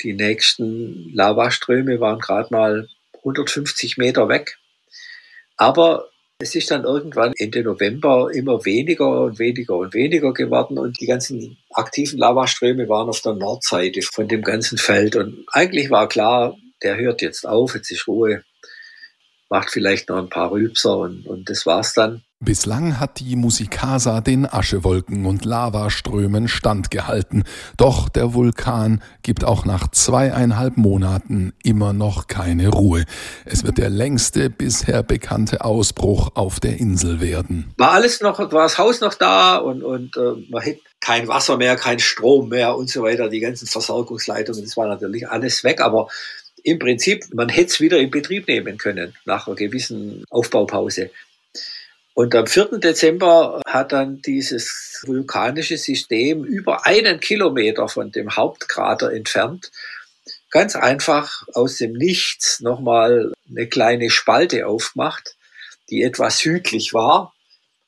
Die 0.02 0.14
nächsten 0.14 1.12
Lavaströme 1.12 2.00
waren 2.00 2.20
gerade 2.20 2.48
mal 2.50 2.88
150 3.18 3.98
Meter 3.98 4.28
weg. 4.28 4.56
Aber 5.56 6.08
es 6.38 6.54
ist 6.54 6.70
dann 6.70 6.84
irgendwann 6.84 7.34
Ende 7.36 7.62
November 7.62 8.30
immer 8.32 8.64
weniger 8.64 9.22
und 9.22 9.38
weniger 9.38 9.76
und 9.76 9.94
weniger 9.94 10.32
geworden 10.32 10.78
und 10.78 11.00
die 11.00 11.06
ganzen 11.06 11.58
aktiven 11.72 12.18
Lavaströme 12.18 12.88
waren 12.88 13.08
auf 13.08 13.20
der 13.20 13.34
Nordseite 13.34 14.00
von 14.02 14.26
dem 14.26 14.42
ganzen 14.42 14.78
Feld. 14.78 15.14
Und 15.14 15.44
eigentlich 15.52 15.90
war 15.90 16.08
klar, 16.08 16.56
der 16.82 16.96
hört 16.96 17.22
jetzt 17.22 17.46
auf, 17.46 17.74
jetzt 17.74 17.90
ist 17.90 18.08
Ruhe 18.08 18.42
macht 19.52 19.70
vielleicht 19.70 20.08
noch 20.08 20.16
ein 20.16 20.30
paar 20.30 20.50
Rülpser 20.50 20.96
und, 20.96 21.26
und 21.26 21.48
das 21.48 21.66
war's 21.66 21.92
dann. 21.92 22.22
Bislang 22.40 22.98
hat 22.98 23.20
die 23.20 23.36
Musikasa 23.36 24.20
den 24.20 24.52
Aschewolken 24.52 25.26
und 25.26 25.44
Lavaströmen 25.44 26.48
standgehalten. 26.48 27.44
Doch 27.76 28.08
der 28.08 28.34
Vulkan 28.34 29.00
gibt 29.22 29.44
auch 29.44 29.64
nach 29.64 29.88
zweieinhalb 29.92 30.76
Monaten 30.76 31.52
immer 31.62 31.92
noch 31.92 32.26
keine 32.26 32.68
Ruhe. 32.68 33.04
Es 33.44 33.62
wird 33.64 33.78
der 33.78 33.90
längste 33.90 34.50
bisher 34.50 35.04
bekannte 35.04 35.64
Ausbruch 35.64 36.30
auf 36.34 36.58
der 36.58 36.80
Insel 36.80 37.20
werden. 37.20 37.72
War 37.76 37.92
alles 37.92 38.22
noch, 38.22 38.40
war 38.40 38.48
das 38.48 38.78
Haus 38.78 39.00
noch 39.00 39.14
da 39.14 39.58
und, 39.58 39.84
und 39.84 40.16
äh, 40.16 40.50
man 40.50 40.62
hätte 40.62 40.80
kein 40.98 41.28
Wasser 41.28 41.58
mehr, 41.58 41.76
kein 41.76 41.98
Strom 41.98 42.48
mehr 42.48 42.76
und 42.76 42.88
so 42.88 43.02
weiter. 43.02 43.28
Die 43.28 43.40
ganzen 43.40 43.68
Versorgungsleitungen, 43.68 44.62
das 44.64 44.76
war 44.76 44.88
natürlich 44.88 45.28
alles 45.28 45.62
weg. 45.62 45.80
Aber 45.80 46.08
im 46.64 46.78
Prinzip, 46.78 47.24
man 47.34 47.48
hätte 47.48 47.70
es 47.70 47.80
wieder 47.80 47.98
in 47.98 48.10
Betrieb 48.10 48.48
nehmen 48.48 48.78
können 48.78 49.14
nach 49.24 49.46
einer 49.46 49.56
gewissen 49.56 50.24
Aufbaupause. 50.30 51.10
Und 52.14 52.34
am 52.34 52.46
4. 52.46 52.78
Dezember 52.78 53.62
hat 53.66 53.92
dann 53.92 54.20
dieses 54.20 55.02
vulkanische 55.06 55.78
System 55.78 56.44
über 56.44 56.86
einen 56.86 57.20
Kilometer 57.20 57.88
von 57.88 58.12
dem 58.12 58.36
Hauptkrater 58.36 59.12
entfernt 59.12 59.70
ganz 60.52 60.76
einfach 60.76 61.48
aus 61.54 61.78
dem 61.78 61.94
Nichts 61.94 62.60
nochmal 62.60 63.32
eine 63.50 63.66
kleine 63.66 64.10
Spalte 64.10 64.68
aufgemacht, 64.68 65.34
die 65.90 66.02
etwas 66.02 66.38
südlich 66.38 66.94
war. 66.94 67.34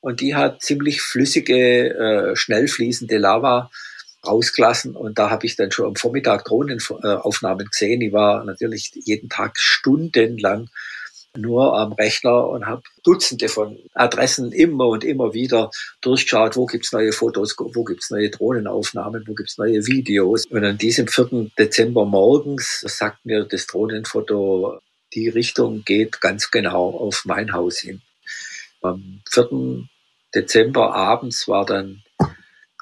Und 0.01 0.19
die 0.19 0.35
hat 0.35 0.61
ziemlich 0.61 1.01
flüssige, 1.01 1.93
äh, 1.93 2.35
schnell 2.35 2.67
fließende 2.67 3.17
Lava 3.17 3.71
rausgelassen 4.27 4.95
und 4.95 5.17
da 5.17 5.29
habe 5.29 5.45
ich 5.45 5.55
dann 5.55 5.71
schon 5.71 5.87
am 5.87 5.95
Vormittag 5.95 6.45
Drohnenaufnahmen 6.45 7.67
gesehen. 7.67 8.01
Ich 8.01 8.13
war 8.13 8.43
natürlich 8.43 8.91
jeden 8.93 9.29
Tag 9.29 9.57
stundenlang 9.57 10.69
nur 11.37 11.77
am 11.77 11.93
Rechner 11.93 12.47
und 12.47 12.65
habe 12.65 12.81
Dutzende 13.03 13.49
von 13.49 13.77
Adressen 13.93 14.51
immer 14.51 14.87
und 14.87 15.03
immer 15.03 15.33
wieder 15.33 15.71
durchgeschaut, 16.01 16.55
wo 16.55 16.65
gibt's 16.65 16.91
neue 16.91 17.11
Fotos, 17.11 17.55
wo 17.57 17.83
gibt's 17.83 18.09
neue 18.09 18.29
Drohnenaufnahmen, 18.29 19.23
wo 19.27 19.33
gibt's 19.33 19.57
neue 19.57 19.85
Videos. 19.85 20.45
Und 20.45 20.63
an 20.63 20.77
diesem 20.77 21.07
4. 21.07 21.51
Dezember 21.57 22.05
morgens 22.05 22.81
sagt 22.81 23.25
mir 23.25 23.45
das 23.45 23.67
Drohnenfoto, 23.67 24.79
die 25.13 25.29
Richtung 25.29 25.83
geht 25.85 26.21
ganz 26.21 26.51
genau 26.51 26.89
auf 26.89 27.23
mein 27.25 27.53
Haus 27.53 27.79
hin. 27.79 28.01
Am 28.81 29.21
4. 29.31 29.87
Dezember 30.33 30.93
abends 30.93 31.47
war 31.47 31.65
dann 31.65 32.03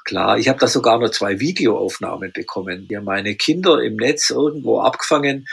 Klar, 0.04 0.36
ich 0.36 0.48
habe 0.48 0.58
da 0.58 0.66
sogar 0.66 0.98
noch 0.98 1.08
zwei 1.08 1.40
Videoaufnahmen 1.40 2.30
bekommen. 2.32 2.84
Wir 2.88 2.98
haben 2.98 3.06
meine 3.06 3.36
Kinder 3.36 3.82
im 3.82 3.96
Netz 3.96 4.28
irgendwo 4.28 4.80
abgefangen. 4.80 5.46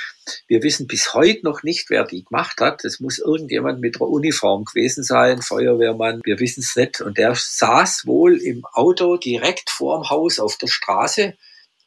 Wir 0.48 0.62
wissen 0.62 0.88
bis 0.88 1.14
heute 1.14 1.46
noch 1.46 1.64
nicht, 1.64 1.90
wer 1.90 2.04
die 2.04 2.26
gemacht 2.26 2.60
hat. 2.60 2.84
Das 2.84 3.00
muss 3.00 3.18
irgendjemand 3.18 3.80
mit 3.80 3.96
einer 3.96 4.10
Uniform 4.10 4.66
gewesen 4.66 5.04
sein, 5.04 5.42
Feuerwehrmann. 5.42 6.20
Wir 6.26 6.38
wissen 6.42 6.60
es 6.60 6.76
nicht. 6.76 7.00
Und 7.00 7.18
der 7.18 7.34
saß 7.34 8.06
wohl 8.06 8.38
im 8.40 8.66
Auto 8.74 9.16
direkt 9.16 9.70
vorm 9.70 10.10
Haus 10.10 10.38
auf 10.38 10.58
der 10.58 10.68
Straße 10.68 11.34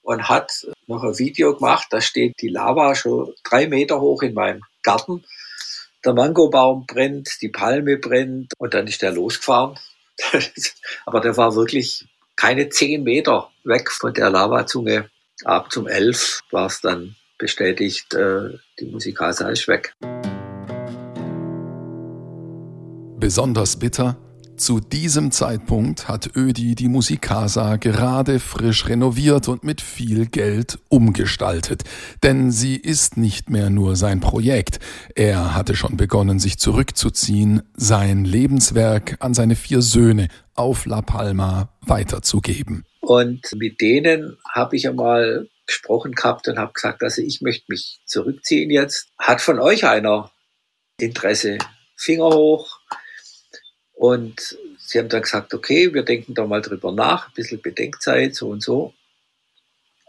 und 0.01 0.31
hat 0.31 0.67
noch 0.87 1.03
ein 1.03 1.19
Video 1.19 1.55
gemacht. 1.55 1.89
Da 1.91 2.01
steht 2.01 2.41
die 2.41 2.49
Lava 2.49 2.95
schon 2.95 3.35
drei 3.45 3.67
Meter 3.67 4.01
hoch 4.01 4.23
in 4.23 4.33
meinem 4.33 4.63
Garten. 4.83 5.23
Der 6.03 6.15
Mangobaum 6.15 6.87
brennt, 6.87 7.29
die 7.43 7.51
Palme 7.51 7.99
brennt 7.99 8.55
und 8.57 8.73
dann 8.73 8.87
ist 8.87 9.03
der 9.03 9.13
losgefahren. 9.13 9.79
Aber 11.05 11.21
der 11.21 11.37
war 11.37 11.57
wirklich 11.57 12.07
keine 12.37 12.69
zehn 12.69 13.03
Meter 13.03 13.51
weg 13.65 13.91
von 13.91 14.13
der 14.13 14.31
Lavazunge. 14.31 15.11
Ab 15.45 15.73
zum 15.73 15.87
elf 15.87 16.41
war 16.51 16.67
es 16.67 16.81
dann 16.81 17.17
bestätigt, 17.39 18.15
äh, 18.15 18.51
die 18.79 18.87
Musikasa 18.87 19.49
ist 19.49 19.69
weg. 19.69 19.93
Besonders 23.19 23.79
bitter, 23.79 24.17
zu 24.57 24.81
diesem 24.81 25.31
Zeitpunkt 25.31 26.09
hat 26.09 26.37
Ödi 26.37 26.75
die 26.75 26.89
Musikasa 26.89 27.77
gerade 27.77 28.39
frisch 28.39 28.89
renoviert 28.89 29.49
und 29.49 29.65
mit 29.65 29.81
viel 29.81 30.27
Geld 30.27 30.79
umgestaltet. 30.89 31.83
Denn 32.23 32.51
sie 32.51 32.77
ist 32.77 33.17
nicht 33.17 33.51
mehr 33.51 33.71
nur 33.71 33.97
sein 33.97 34.21
Projekt. 34.21 34.79
Er 35.15 35.55
hatte 35.55 35.75
schon 35.75 35.97
begonnen, 35.97 36.39
sich 36.39 36.59
zurückzuziehen, 36.59 37.63
sein 37.75 38.25
Lebenswerk 38.25 39.17
an 39.21 39.35
seine 39.35 39.57
vier 39.57 39.83
Söhne 39.83 40.29
auf 40.55 40.87
La 40.87 41.03
Palma 41.03 41.69
weiterzugeben. 41.81 42.85
Und 43.01 43.53
mit 43.57 43.81
denen 43.81 44.37
habe 44.53 44.77
ich 44.77 44.89
einmal 44.89 45.49
gesprochen 45.67 46.13
gehabt 46.13 46.49
und 46.49 46.59
habe 46.59 46.73
gesagt, 46.73 47.03
also 47.03 47.23
ich 47.23 47.41
möchte 47.41 47.65
mich 47.69 48.01
zurückziehen 48.07 48.71
jetzt. 48.71 49.09
Hat 49.19 49.41
von 49.41 49.59
euch 49.59 49.85
einer 49.87 50.31
Interesse? 50.99 51.59
Finger 51.97 52.31
hoch. 52.31 52.81
Und 53.95 54.59
sie 54.79 54.99
haben 54.99 55.09
dann 55.09 55.23
gesagt, 55.23 55.55
okay, 55.55 55.95
wir 55.95 56.03
denken 56.03 56.35
da 56.35 56.47
mal 56.47 56.61
drüber 56.61 56.93
nach, 56.93 57.29
ein 57.29 57.35
bisschen 57.35 57.63
Bedenkzeit, 57.63 58.35
so 58.35 58.49
und 58.49 58.63
so. 58.63 58.93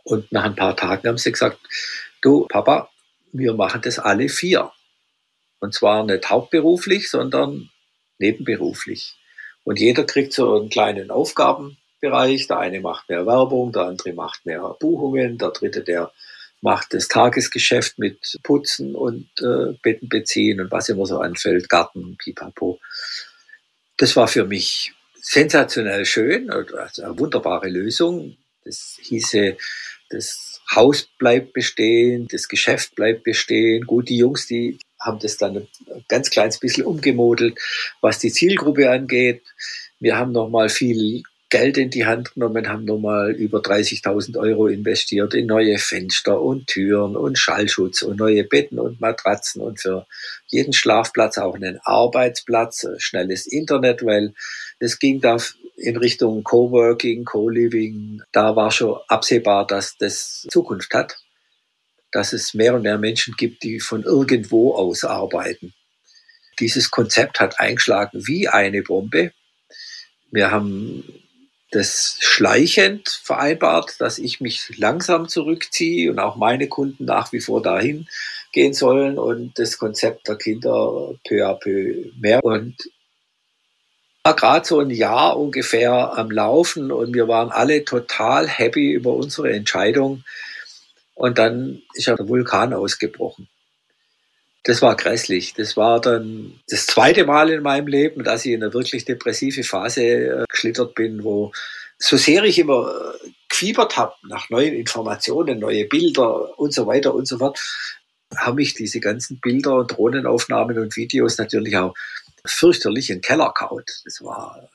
Und 0.04 0.32
nach 0.32 0.44
ein 0.44 0.56
paar 0.56 0.76
Tagen 0.76 1.08
haben 1.08 1.18
sie 1.18 1.32
gesagt, 1.32 1.60
du 2.22 2.48
Papa, 2.48 2.90
wir 3.32 3.54
machen 3.54 3.82
das 3.82 4.00
alle 4.00 4.30
vier. 4.30 4.72
Und 5.60 5.74
zwar 5.74 6.04
nicht 6.04 6.30
hauptberuflich, 6.30 7.10
sondern 7.10 7.70
nebenberuflich. 8.18 9.18
Und 9.64 9.80
jeder 9.80 10.04
kriegt 10.04 10.34
so 10.34 10.56
einen 10.56 10.70
kleinen 10.70 11.10
Aufgabenbereich. 11.10 12.48
Der 12.48 12.60
eine 12.60 12.82
macht 12.82 13.10
mehr 13.10 13.26
Werbung, 13.26 13.72
der 13.72 13.84
andere 13.84 14.14
macht 14.14 14.46
mehr 14.46 14.76
Buchungen, 14.80 15.38
der 15.38 15.50
dritte, 15.50 15.84
der 15.84 16.12
mache 16.62 16.86
das 16.92 17.08
Tagesgeschäft 17.08 18.00
mit 18.00 18.40
Putzen 18.44 18.96
und 18.96 19.30
äh, 19.42 19.74
Betten 19.82 20.10
beziehen 20.10 20.62
und 20.62 20.72
was 20.72 20.90
immer 20.90 21.06
so 21.06 21.20
anfällt, 21.20 21.70
Garten, 21.70 22.18
Pipapo. 22.18 22.80
Das 23.98 24.16
war 24.16 24.28
für 24.28 24.46
mich 24.46 24.94
sensationell 25.22 26.06
schön, 26.06 26.50
also 26.50 27.04
eine 27.04 27.18
wunderbare 27.18 27.70
Lösung. 27.70 28.38
Das 28.64 28.98
hieße, 29.02 29.58
das 30.10 30.62
Haus 30.74 31.08
bleibt 31.18 31.54
bestehen, 31.54 32.28
das 32.30 32.48
Geschäft 32.48 32.96
bleibt 32.96 33.24
bestehen. 33.24 33.86
Gut, 33.86 34.10
die 34.10 34.18
Jungs, 34.18 34.48
die 34.48 34.80
haben 35.00 35.20
das 35.20 35.38
dann 35.38 35.58
ein 35.58 35.68
ganz 36.08 36.30
kleines 36.30 36.60
bisschen 36.60 36.86
umgemodelt, 36.86 37.60
was 38.02 38.20
die 38.20 38.32
Zielgruppe 38.32 38.90
angeht. 38.90 39.44
Wir 40.00 40.18
haben 40.18 40.32
nochmal 40.32 40.70
viel 40.70 41.24
Geld 41.56 41.78
in 41.78 41.90
die 41.90 42.06
Hand 42.06 42.34
genommen, 42.34 42.68
haben 42.68 42.84
nochmal 42.84 43.32
über 43.32 43.60
30.000 43.60 44.38
Euro 44.38 44.68
investiert 44.68 45.34
in 45.34 45.46
neue 45.46 45.78
Fenster 45.78 46.42
und 46.42 46.68
Türen 46.68 47.16
und 47.16 47.40
Schallschutz 47.40 48.02
und 48.02 48.18
neue 48.18 48.44
Betten 48.44 48.78
und 48.78 49.00
Matratzen 49.00 49.62
und 49.62 49.80
für 49.80 50.06
jeden 50.48 50.74
Schlafplatz 50.74 51.38
auch 51.38 51.56
einen 51.56 51.80
Arbeitsplatz, 51.82 52.86
schnelles 52.98 53.48
Internet, 53.48 54.06
weil 54.06 54.34
es 54.80 55.00
ging 55.00 55.22
da 55.22 55.38
in 55.78 55.96
Richtung 55.96 56.44
Coworking, 56.44 57.24
Co-Living. 57.24 58.22
Da 58.34 58.58
war 58.58 58.70
schon 58.70 59.00
absehbar, 59.08 59.66
dass 59.66 59.96
das 59.98 60.46
Zukunft 60.52 60.94
hat, 60.94 61.16
dass 62.12 62.34
es 62.34 62.54
mehr 62.54 62.76
und 62.76 62.82
mehr 62.82 62.98
Menschen 62.98 63.34
gibt, 63.38 63.64
die 63.64 63.80
von 63.80 64.04
irgendwo 64.04 64.74
aus 64.74 65.06
arbeiten. 65.06 65.74
Dieses 66.60 66.92
Konzept 66.92 67.40
hat 67.40 67.62
eingeschlagen 67.62 68.28
wie 68.28 68.50
eine 68.50 68.82
Bombe. 68.82 69.32
Wir 70.32 70.52
haben 70.52 71.25
das 71.76 72.18
schleichend 72.22 73.10
vereinbart, 73.10 74.00
dass 74.00 74.18
ich 74.18 74.40
mich 74.40 74.78
langsam 74.78 75.28
zurückziehe 75.28 76.10
und 76.10 76.20
auch 76.20 76.38
meine 76.38 76.70
Kunden 76.70 77.04
nach 77.04 77.34
wie 77.34 77.42
vor 77.42 77.62
dahin 77.62 78.08
gehen 78.54 78.74
sollen 78.74 79.20
und 79.20 79.60
das 79.60 79.78
Konzept 79.78 80.30
der 80.30 80.38
Kinder 80.38 81.14
peu 81.28 81.46
à 81.46 81.56
peu 81.56 82.12
mehr. 82.18 82.44
Und 82.44 82.76
gerade 84.24 84.66
so 84.66 84.80
ein 84.80 84.90
Jahr 84.90 85.38
ungefähr 85.38 86.18
am 86.18 86.32
Laufen 86.32 86.92
und 86.92 87.14
wir 87.14 87.28
waren 87.28 87.52
alle 87.52 87.84
total 87.84 88.48
happy 88.48 88.94
über 88.94 89.14
unsere 89.14 89.52
Entscheidung. 89.52 90.24
Und 91.14 91.38
dann 91.38 91.82
ist 91.94 92.08
ja 92.08 92.16
der 92.16 92.28
Vulkan 92.28 92.74
ausgebrochen. 92.74 93.50
Das 94.66 94.82
war 94.82 94.96
grässlich. 94.96 95.54
Das 95.54 95.78
war 95.78 96.02
dann 96.02 96.60
das 96.68 96.88
zweite 96.88 97.26
Mal 97.26 97.52
in 97.52 97.62
meinem 97.62 97.86
Leben, 97.86 98.24
dass 98.24 98.46
ich 98.46 98.52
in 98.52 98.64
eine 98.64 98.74
wirklich 98.74 99.06
depressive 99.06 99.64
Phase 99.64 100.04
äh, 100.04 100.44
geschlittert 100.50 100.96
bin, 100.96 101.24
wo 101.24 101.52
so 102.00 102.18
sehr 102.18 102.44
ich 102.44 102.58
immer 102.58 102.90
äh, 102.90 103.30
gefiebert 103.48 103.96
habe 103.96 104.16
nach 104.28 104.50
neuen 104.50 104.74
Informationen, 104.74 105.60
neue 105.60 105.86
Bilder 105.86 106.58
und 106.58 106.74
so 106.74 106.88
weiter 106.88 107.14
und 107.14 107.28
so 107.28 107.38
fort, 107.38 107.60
haben 108.36 108.56
mich 108.56 108.74
diese 108.74 109.00
ganzen 109.00 109.40
Bilder 109.40 109.76
und 109.76 109.96
Drohnenaufnahmen 109.96 110.80
und 110.80 110.96
Videos 110.96 111.38
natürlich 111.38 111.78
auch 111.78 111.94
fürchterlich 112.44 113.12
in 113.12 113.18
den 113.18 113.22
Keller 113.22 113.54
kaut. 113.56 114.02
Das 114.04 114.24
war 114.24 114.68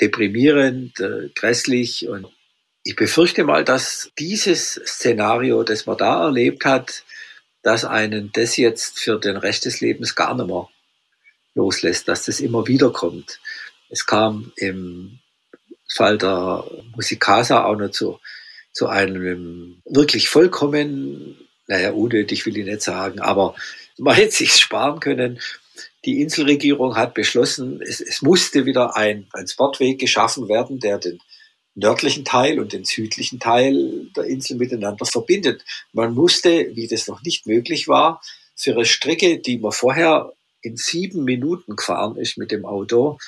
deprimierend, 0.00 0.98
äh, 1.00 1.28
grässlich 1.34 2.08
und 2.08 2.26
ich 2.82 2.96
befürchte 2.96 3.44
mal, 3.44 3.62
dass 3.62 4.10
dieses 4.18 4.80
Szenario, 4.86 5.64
das 5.64 5.84
man 5.84 5.98
da 5.98 6.24
erlebt 6.24 6.64
hat, 6.64 7.04
dass 7.62 7.84
einen 7.84 8.30
das 8.32 8.56
jetzt 8.56 8.98
für 8.98 9.18
den 9.18 9.36
Rest 9.36 9.64
des 9.64 9.80
Lebens 9.80 10.14
gar 10.14 10.34
nicht 10.34 10.46
mehr 10.46 10.68
loslässt, 11.54 12.08
dass 12.08 12.24
das 12.24 12.40
immer 12.40 12.66
wieder 12.66 12.90
kommt. 12.90 13.40
Es 13.88 14.06
kam 14.06 14.52
im 14.56 15.18
Fall 15.92 16.18
der 16.18 16.64
Musikasa 16.94 17.64
auch 17.64 17.76
noch 17.76 17.90
zu, 17.90 18.20
zu 18.72 18.86
einem 18.86 19.82
wirklich 19.84 20.28
vollkommen, 20.28 21.36
naja, 21.66 21.90
unnötig 21.92 22.46
will 22.46 22.56
ich 22.56 22.64
nicht 22.64 22.82
sagen, 22.82 23.20
aber 23.20 23.54
man 23.98 24.14
hätte 24.14 24.32
sich 24.36 24.52
sparen 24.52 25.00
können. 25.00 25.40
Die 26.04 26.22
Inselregierung 26.22 26.96
hat 26.96 27.14
beschlossen, 27.14 27.82
es, 27.82 28.00
es 28.00 28.22
musste 28.22 28.64
wieder 28.64 28.96
ein 28.96 29.28
Transportweg 29.28 29.98
geschaffen 29.98 30.48
werden, 30.48 30.78
der 30.78 30.98
den 30.98 31.20
nördlichen 31.74 32.24
Teil 32.24 32.58
und 32.60 32.72
den 32.72 32.84
südlichen 32.84 33.40
Teil 33.40 34.08
der 34.16 34.24
Insel 34.24 34.56
miteinander 34.56 35.06
verbindet. 35.06 35.64
Man 35.92 36.14
musste, 36.14 36.74
wie 36.74 36.88
das 36.88 37.06
noch 37.08 37.22
nicht 37.22 37.46
möglich 37.46 37.88
war, 37.88 38.20
für 38.56 38.72
eine 38.72 38.84
Strecke, 38.84 39.38
die 39.38 39.58
man 39.58 39.72
vorher 39.72 40.32
in 40.62 40.76
sieben 40.76 41.24
Minuten 41.24 41.76
gefahren 41.76 42.16
ist 42.16 42.36
mit 42.36 42.50
dem 42.50 42.66
Auto, 42.66 43.18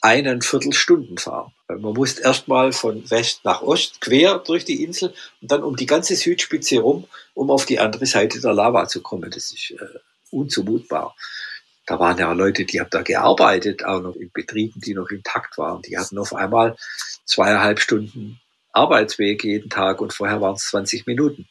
einen 0.00 0.42
Viertelstunden 0.42 1.18
fahren. 1.18 1.52
Man 1.68 1.94
musste 1.94 2.22
erstmal 2.22 2.72
von 2.72 3.08
West 3.10 3.40
nach 3.44 3.62
Ost 3.62 4.00
quer 4.00 4.38
durch 4.38 4.64
die 4.64 4.82
Insel 4.82 5.14
und 5.40 5.50
dann 5.50 5.62
um 5.62 5.76
die 5.76 5.86
ganze 5.86 6.16
Südspitze 6.16 6.80
rum, 6.80 7.06
um 7.32 7.50
auf 7.50 7.64
die 7.64 7.78
andere 7.78 8.04
Seite 8.04 8.40
der 8.40 8.52
Lava 8.52 8.86
zu 8.86 9.00
kommen. 9.00 9.30
Das 9.30 9.52
ist 9.52 9.70
äh, 9.70 9.98
unzumutbar 10.30 11.14
da 11.86 11.98
waren 11.98 12.18
ja 12.18 12.32
Leute, 12.32 12.64
die 12.64 12.80
haben 12.80 12.90
da 12.90 13.02
gearbeitet, 13.02 13.84
auch 13.84 14.00
noch 14.00 14.16
in 14.16 14.30
Betrieben, 14.32 14.80
die 14.80 14.94
noch 14.94 15.10
intakt 15.10 15.58
waren. 15.58 15.82
Die 15.82 15.98
hatten 15.98 16.18
auf 16.18 16.34
einmal 16.34 16.76
zweieinhalb 17.26 17.78
Stunden 17.78 18.40
Arbeitsweg 18.72 19.44
jeden 19.44 19.70
Tag 19.70 20.00
und 20.00 20.12
vorher 20.12 20.40
waren 20.40 20.54
es 20.54 20.66
20 20.68 21.06
Minuten. 21.06 21.46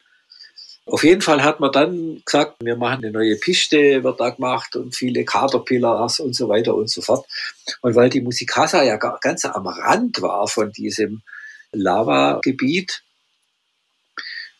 Auf 0.86 1.02
jeden 1.02 1.22
Fall 1.22 1.42
hat 1.42 1.60
man 1.60 1.72
dann 1.72 2.20
gesagt, 2.26 2.56
wir 2.60 2.76
machen 2.76 3.04
eine 3.04 3.12
neue 3.12 3.36
Piste, 3.36 4.04
wird 4.04 4.20
da 4.20 4.30
gemacht 4.30 4.76
und 4.76 4.94
viele 4.94 5.24
Caterpillars 5.24 6.20
und 6.20 6.34
so 6.34 6.48
weiter 6.48 6.74
und 6.74 6.90
so 6.90 7.00
fort. 7.00 7.26
Und 7.80 7.94
weil 7.94 8.10
die 8.10 8.20
Musikasa 8.20 8.82
ja 8.82 8.96
ganz 8.96 9.46
am 9.46 9.66
Rand 9.66 10.20
war 10.20 10.46
von 10.46 10.72
diesem 10.72 11.22
Lava-Gebiet, 11.72 13.02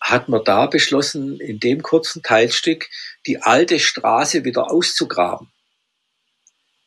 hat 0.01 0.29
man 0.29 0.45
da 0.45 0.67
beschlossen, 0.67 1.41
in 1.41 1.61
dem 1.61 1.83
kurzen 1.83 2.23
Teilstück 2.23 2.89
die 3.27 3.43
alte 3.43 3.79
Straße 3.79 4.45
wieder 4.45 4.71
auszugraben 4.71 5.51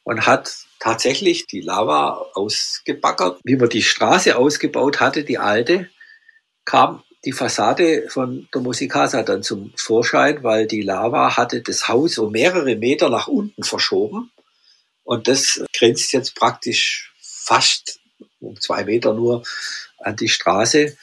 und 0.07 0.25
hat 0.25 0.59
tatsächlich 0.79 1.47
die 1.47 1.59
Lava 1.59 2.27
ausgebaggert. 2.33 3.41
Wie 3.43 3.57
man 3.57 3.67
die 3.67 3.83
Straße 3.83 4.37
ausgebaut 4.37 5.01
hatte, 5.01 5.25
die 5.25 5.37
alte, 5.37 5.89
kam 6.63 7.03
die 7.25 7.33
Fassade 7.33 8.07
von 8.07 8.47
der 8.53 8.61
Musikasa 8.61 9.21
dann 9.23 9.43
zum 9.43 9.73
Vorschein, 9.75 10.43
weil 10.43 10.65
die 10.65 10.81
Lava 10.81 11.35
hatte 11.35 11.61
das 11.61 11.89
Haus 11.89 12.17
um 12.19 12.31
mehrere 12.31 12.77
Meter 12.77 13.09
nach 13.09 13.27
unten 13.27 13.63
verschoben. 13.63 14.31
Und 15.03 15.27
das 15.27 15.61
grenzt 15.73 16.13
jetzt 16.13 16.35
praktisch 16.35 17.11
fast 17.21 17.99
um 18.39 18.57
zwei 18.61 18.85
Meter 18.85 19.13
nur 19.13 19.43
an 19.99 20.15
die 20.15 20.29
Straße. 20.29 20.95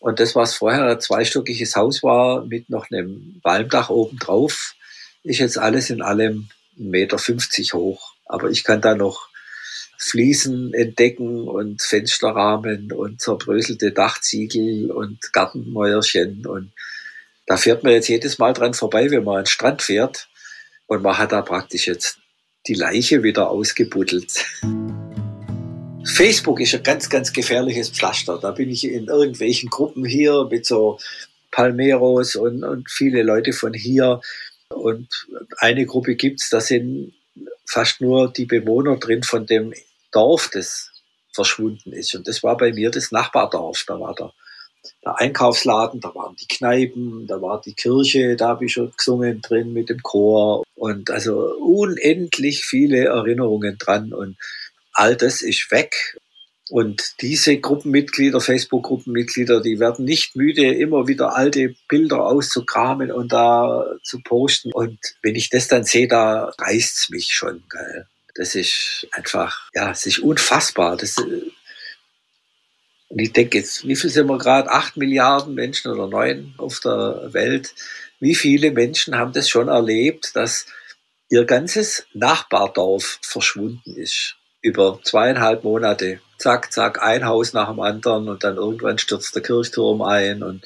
Und 0.00 0.20
das, 0.20 0.34
was 0.34 0.54
vorher 0.54 0.84
ein 0.84 1.00
zweistöckiges 1.00 1.76
Haus 1.76 2.02
war, 2.02 2.44
mit 2.44 2.68
noch 2.68 2.90
einem 2.90 3.40
Walmdach 3.42 3.88
oben 3.88 4.18
drauf, 4.18 4.74
ist 5.22 5.38
jetzt 5.38 5.56
alles 5.56 5.88
in 5.88 6.02
allem 6.02 6.50
1,50 6.78 6.82
Meter 6.90 7.78
hoch. 7.78 8.13
Aber 8.26 8.50
ich 8.50 8.64
kann 8.64 8.80
da 8.80 8.94
noch 8.94 9.28
Fliesen 9.98 10.74
entdecken 10.74 11.48
und 11.48 11.82
Fensterrahmen 11.82 12.92
und 12.92 13.20
zerbröselte 13.20 13.92
Dachziegel 13.92 14.90
und 14.90 15.32
Gartenmäuerchen. 15.32 16.46
Und 16.46 16.72
da 17.46 17.56
fährt 17.56 17.84
man 17.84 17.92
jetzt 17.92 18.08
jedes 18.08 18.38
Mal 18.38 18.52
dran 18.52 18.74
vorbei, 18.74 19.10
wenn 19.10 19.24
man 19.24 19.36
an 19.36 19.42
den 19.42 19.48
Strand 19.48 19.82
fährt. 19.82 20.28
Und 20.86 21.02
man 21.02 21.16
hat 21.16 21.32
da 21.32 21.42
praktisch 21.42 21.86
jetzt 21.86 22.18
die 22.66 22.74
Leiche 22.74 23.22
wieder 23.22 23.50
ausgebuddelt. 23.50 24.44
Facebook 26.04 26.60
ist 26.60 26.74
ein 26.74 26.82
ganz, 26.82 27.08
ganz 27.08 27.32
gefährliches 27.32 27.90
Pflaster. 27.90 28.38
Da 28.38 28.50
bin 28.50 28.70
ich 28.70 28.84
in 28.84 29.06
irgendwelchen 29.06 29.70
Gruppen 29.70 30.04
hier 30.04 30.48
mit 30.50 30.66
so 30.66 30.98
Palmeros 31.50 32.36
und, 32.36 32.64
und 32.64 32.90
viele 32.90 33.22
Leute 33.22 33.52
von 33.52 33.72
hier. 33.72 34.20
Und 34.68 35.08
eine 35.58 35.86
Gruppe 35.86 36.16
gibt's, 36.16 36.50
da 36.50 36.60
sind 36.60 37.14
fast 37.66 38.00
nur 38.00 38.32
die 38.32 38.46
Bewohner 38.46 38.96
drin 38.96 39.22
von 39.22 39.46
dem 39.46 39.74
Dorf, 40.12 40.50
das 40.52 40.90
verschwunden 41.32 41.92
ist. 41.92 42.14
Und 42.14 42.28
das 42.28 42.42
war 42.42 42.56
bei 42.56 42.72
mir 42.72 42.90
das 42.90 43.10
Nachbardorf. 43.10 43.84
Da 43.86 43.98
war 43.98 44.14
der, 44.14 44.32
der 45.04 45.20
Einkaufsladen, 45.20 46.00
da 46.00 46.14
waren 46.14 46.36
die 46.36 46.46
Kneipen, 46.46 47.26
da 47.26 47.42
war 47.42 47.60
die 47.60 47.74
Kirche, 47.74 48.36
da 48.36 48.48
habe 48.48 48.66
ich 48.66 48.72
schon 48.72 48.92
gesungen 48.96 49.40
drin 49.40 49.72
mit 49.72 49.88
dem 49.90 50.02
Chor. 50.02 50.62
Und 50.76 51.10
also 51.10 51.56
unendlich 51.56 52.64
viele 52.64 53.06
Erinnerungen 53.06 53.76
dran. 53.78 54.12
Und 54.12 54.36
all 54.92 55.16
das 55.16 55.42
ist 55.42 55.70
weg. 55.70 56.16
Und 56.70 57.20
diese 57.20 57.58
Gruppenmitglieder, 57.58 58.40
Facebook-Gruppenmitglieder, 58.40 59.60
die 59.60 59.80
werden 59.80 60.06
nicht 60.06 60.34
müde, 60.34 60.74
immer 60.74 61.06
wieder 61.06 61.36
alte 61.36 61.74
Bilder 61.88 62.24
auszukramen 62.24 63.12
und 63.12 63.32
da 63.32 63.84
zu 64.02 64.22
posten. 64.22 64.72
Und 64.72 64.98
wenn 65.22 65.34
ich 65.34 65.50
das 65.50 65.68
dann 65.68 65.84
sehe, 65.84 66.08
da 66.08 66.54
reißt's 66.58 67.10
mich 67.10 67.32
schon. 67.32 67.64
Gell. 67.70 68.06
Das 68.34 68.54
ist 68.54 69.06
einfach, 69.12 69.68
ja, 69.74 69.90
es 69.90 70.06
ist 70.06 70.20
unfassbar. 70.20 70.96
Das, 70.96 71.18
und 71.18 73.18
ich 73.18 73.32
denke 73.32 73.58
jetzt, 73.58 73.86
wie 73.86 73.94
viel 73.94 74.10
sind 74.10 74.26
wir 74.26 74.38
gerade? 74.38 74.70
Acht 74.70 74.96
Milliarden 74.96 75.54
Menschen 75.54 75.92
oder 75.92 76.08
neun 76.08 76.54
auf 76.56 76.80
der 76.80 77.28
Welt. 77.32 77.74
Wie 78.20 78.34
viele 78.34 78.72
Menschen 78.72 79.16
haben 79.16 79.32
das 79.32 79.50
schon 79.50 79.68
erlebt, 79.68 80.34
dass 80.34 80.66
ihr 81.28 81.44
ganzes 81.44 82.06
Nachbardorf 82.14 83.18
verschwunden 83.22 83.96
ist? 83.96 84.36
Über 84.62 84.98
zweieinhalb 85.04 85.62
Monate 85.62 86.20
zack, 86.38 86.72
zack, 86.72 87.02
ein 87.02 87.24
Haus 87.24 87.52
nach 87.52 87.70
dem 87.70 87.80
anderen 87.80 88.28
und 88.28 88.44
dann 88.44 88.56
irgendwann 88.56 88.98
stürzt 88.98 89.34
der 89.34 89.42
Kirchturm 89.42 90.02
ein 90.02 90.42
und 90.42 90.64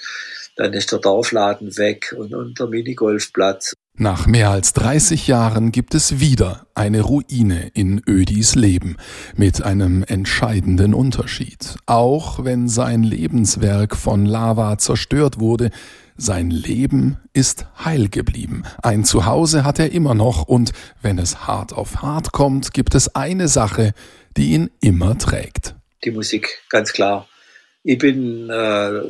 Dann 0.58 0.72
ist 0.72 0.90
der 0.90 0.98
Dorfladen 0.98 1.76
weg 1.76 2.12
und, 2.18 2.34
und 2.34 2.58
der 2.58 2.66
Minigolfplatz. 2.66 3.74
Nach 3.96 4.26
mehr 4.26 4.50
als 4.50 4.72
30 4.72 5.28
Jahren 5.28 5.70
gibt 5.70 5.94
es 5.94 6.18
wieder 6.18 6.66
eine 6.74 7.00
Ruine 7.00 7.70
in 7.74 8.02
Ödis 8.08 8.56
Leben 8.56 8.96
mit 9.36 9.62
einem 9.62 10.02
entscheidenden 10.02 10.94
Unterschied. 10.94 11.76
Auch 11.86 12.44
wenn 12.44 12.68
sein 12.68 13.04
Lebenswerk 13.04 13.96
von 13.96 14.26
Lava 14.26 14.78
zerstört 14.78 15.38
wurde, 15.38 15.70
sein 16.16 16.50
Leben 16.50 17.18
ist 17.32 17.66
heil 17.84 18.08
geblieben. 18.08 18.64
Ein 18.82 19.04
Zuhause 19.04 19.64
hat 19.64 19.78
er 19.78 19.92
immer 19.92 20.14
noch 20.14 20.42
und 20.42 20.72
wenn 21.02 21.18
es 21.18 21.46
hart 21.46 21.72
auf 21.72 22.02
hart 22.02 22.32
kommt, 22.32 22.72
gibt 22.72 22.96
es 22.96 23.14
eine 23.14 23.46
Sache, 23.46 23.94
die 24.38 24.52
ihn 24.52 24.70
immer 24.80 25.18
trägt. 25.18 25.74
Die 26.04 26.12
Musik, 26.12 26.60
ganz 26.70 26.92
klar. 26.92 27.28
Ich 27.82 27.98
bin, 27.98 28.48
äh, 28.48 29.02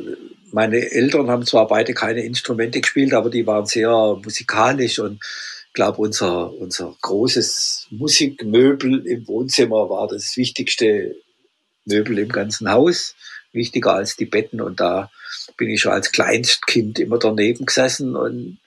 meine 0.51 0.91
Eltern 0.91 1.29
haben 1.29 1.45
zwar 1.45 1.67
beide 1.67 1.93
keine 1.93 2.21
Instrumente 2.21 2.81
gespielt, 2.81 3.13
aber 3.13 3.29
die 3.29 3.45
waren 3.45 3.67
sehr 3.67 3.91
musikalisch 4.23 4.97
und 4.97 5.19
ich 5.67 5.73
glaube, 5.73 6.01
unser, 6.01 6.51
unser 6.53 6.95
großes 7.01 7.87
Musikmöbel 7.91 9.05
im 9.05 9.27
Wohnzimmer 9.27 9.87
war 9.89 10.07
das 10.07 10.35
wichtigste 10.35 11.15
Möbel 11.85 12.17
im 12.17 12.29
ganzen 12.29 12.71
Haus, 12.71 13.15
wichtiger 13.53 13.93
als 13.93 14.15
die 14.15 14.25
Betten 14.25 14.61
und 14.61 14.79
da 14.79 15.11
bin 15.57 15.69
ich 15.69 15.81
schon 15.81 15.91
als 15.91 16.11
Kleinstkind 16.11 16.97
immer 16.97 17.19
daneben 17.19 17.67
gesessen 17.67 18.15
und 18.15 18.57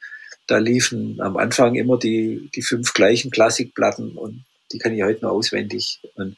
da 0.47 0.59
liefen 0.59 1.21
am 1.21 1.37
Anfang 1.37 1.75
immer 1.75 1.99
die, 1.99 2.51
die 2.55 2.63
fünf 2.63 2.95
gleichen 2.95 3.33
Klassikplatten 3.33 4.13
und 4.13 4.45
die 4.73 4.79
kann 4.79 4.95
ich 4.95 5.03
heute 5.03 5.23
noch 5.23 5.33
auswendig. 5.33 6.01
Und 6.15 6.37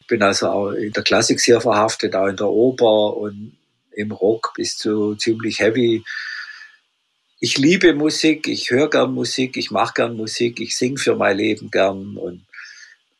ich 0.00 0.06
bin 0.06 0.22
also 0.22 0.48
auch 0.48 0.70
in 0.70 0.92
der 0.92 1.02
Klassik 1.02 1.40
sehr 1.40 1.60
verhaftet, 1.60 2.14
auch 2.14 2.26
in 2.26 2.36
der 2.36 2.48
Oper 2.48 3.16
und 3.16 3.56
im 3.92 4.12
Rock 4.12 4.52
bis 4.56 4.76
zu 4.76 5.14
ziemlich 5.16 5.60
heavy. 5.60 6.04
Ich 7.38 7.58
liebe 7.58 7.94
Musik, 7.94 8.48
ich 8.48 8.70
höre 8.70 8.90
gern 8.90 9.12
Musik, 9.12 9.56
ich 9.56 9.70
mache 9.70 9.94
gern 9.94 10.16
Musik, 10.16 10.60
ich 10.60 10.76
singe 10.76 10.98
für 10.98 11.16
mein 11.16 11.36
Leben 11.36 11.70
gern 11.70 12.16
und 12.16 12.44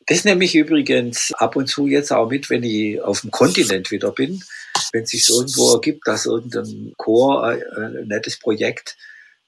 das 0.06 0.24
nehme 0.24 0.44
ich 0.44 0.56
übrigens 0.56 1.32
ab 1.34 1.54
und 1.54 1.68
zu 1.68 1.86
jetzt 1.86 2.12
auch 2.12 2.28
mit, 2.28 2.50
wenn 2.50 2.64
ich 2.64 3.00
auf 3.00 3.20
dem 3.20 3.30
Kontinent 3.30 3.92
wieder 3.92 4.10
bin. 4.10 4.42
Wenn 4.92 5.04
es 5.04 5.10
sich 5.10 5.28
irgendwo 5.28 5.74
ergibt, 5.74 6.06
dass 6.08 6.26
irgendein 6.26 6.94
Chor 6.96 7.52
äh, 7.52 7.62
ein 7.76 8.08
nettes 8.08 8.36
Projekt 8.36 8.96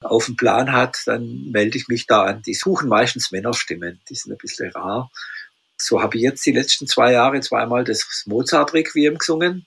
auf 0.03 0.25
dem 0.25 0.35
Plan 0.35 0.71
hat, 0.71 0.97
dann 1.05 1.49
melde 1.51 1.77
ich 1.77 1.87
mich 1.87 2.07
da 2.07 2.23
an. 2.23 2.41
Die 2.43 2.53
suchen 2.53 2.89
meistens 2.89 3.31
Männerstimmen, 3.31 3.99
die 4.09 4.15
sind 4.15 4.31
ein 4.31 4.37
bisschen 4.37 4.71
rar. 4.71 5.11
So 5.77 6.01
habe 6.01 6.17
ich 6.17 6.23
jetzt 6.23 6.45
die 6.45 6.51
letzten 6.51 6.87
zwei 6.87 7.11
Jahre 7.11 7.41
zweimal 7.41 7.83
das 7.83 8.23
Mozart-Requiem 8.25 9.17
gesungen 9.17 9.65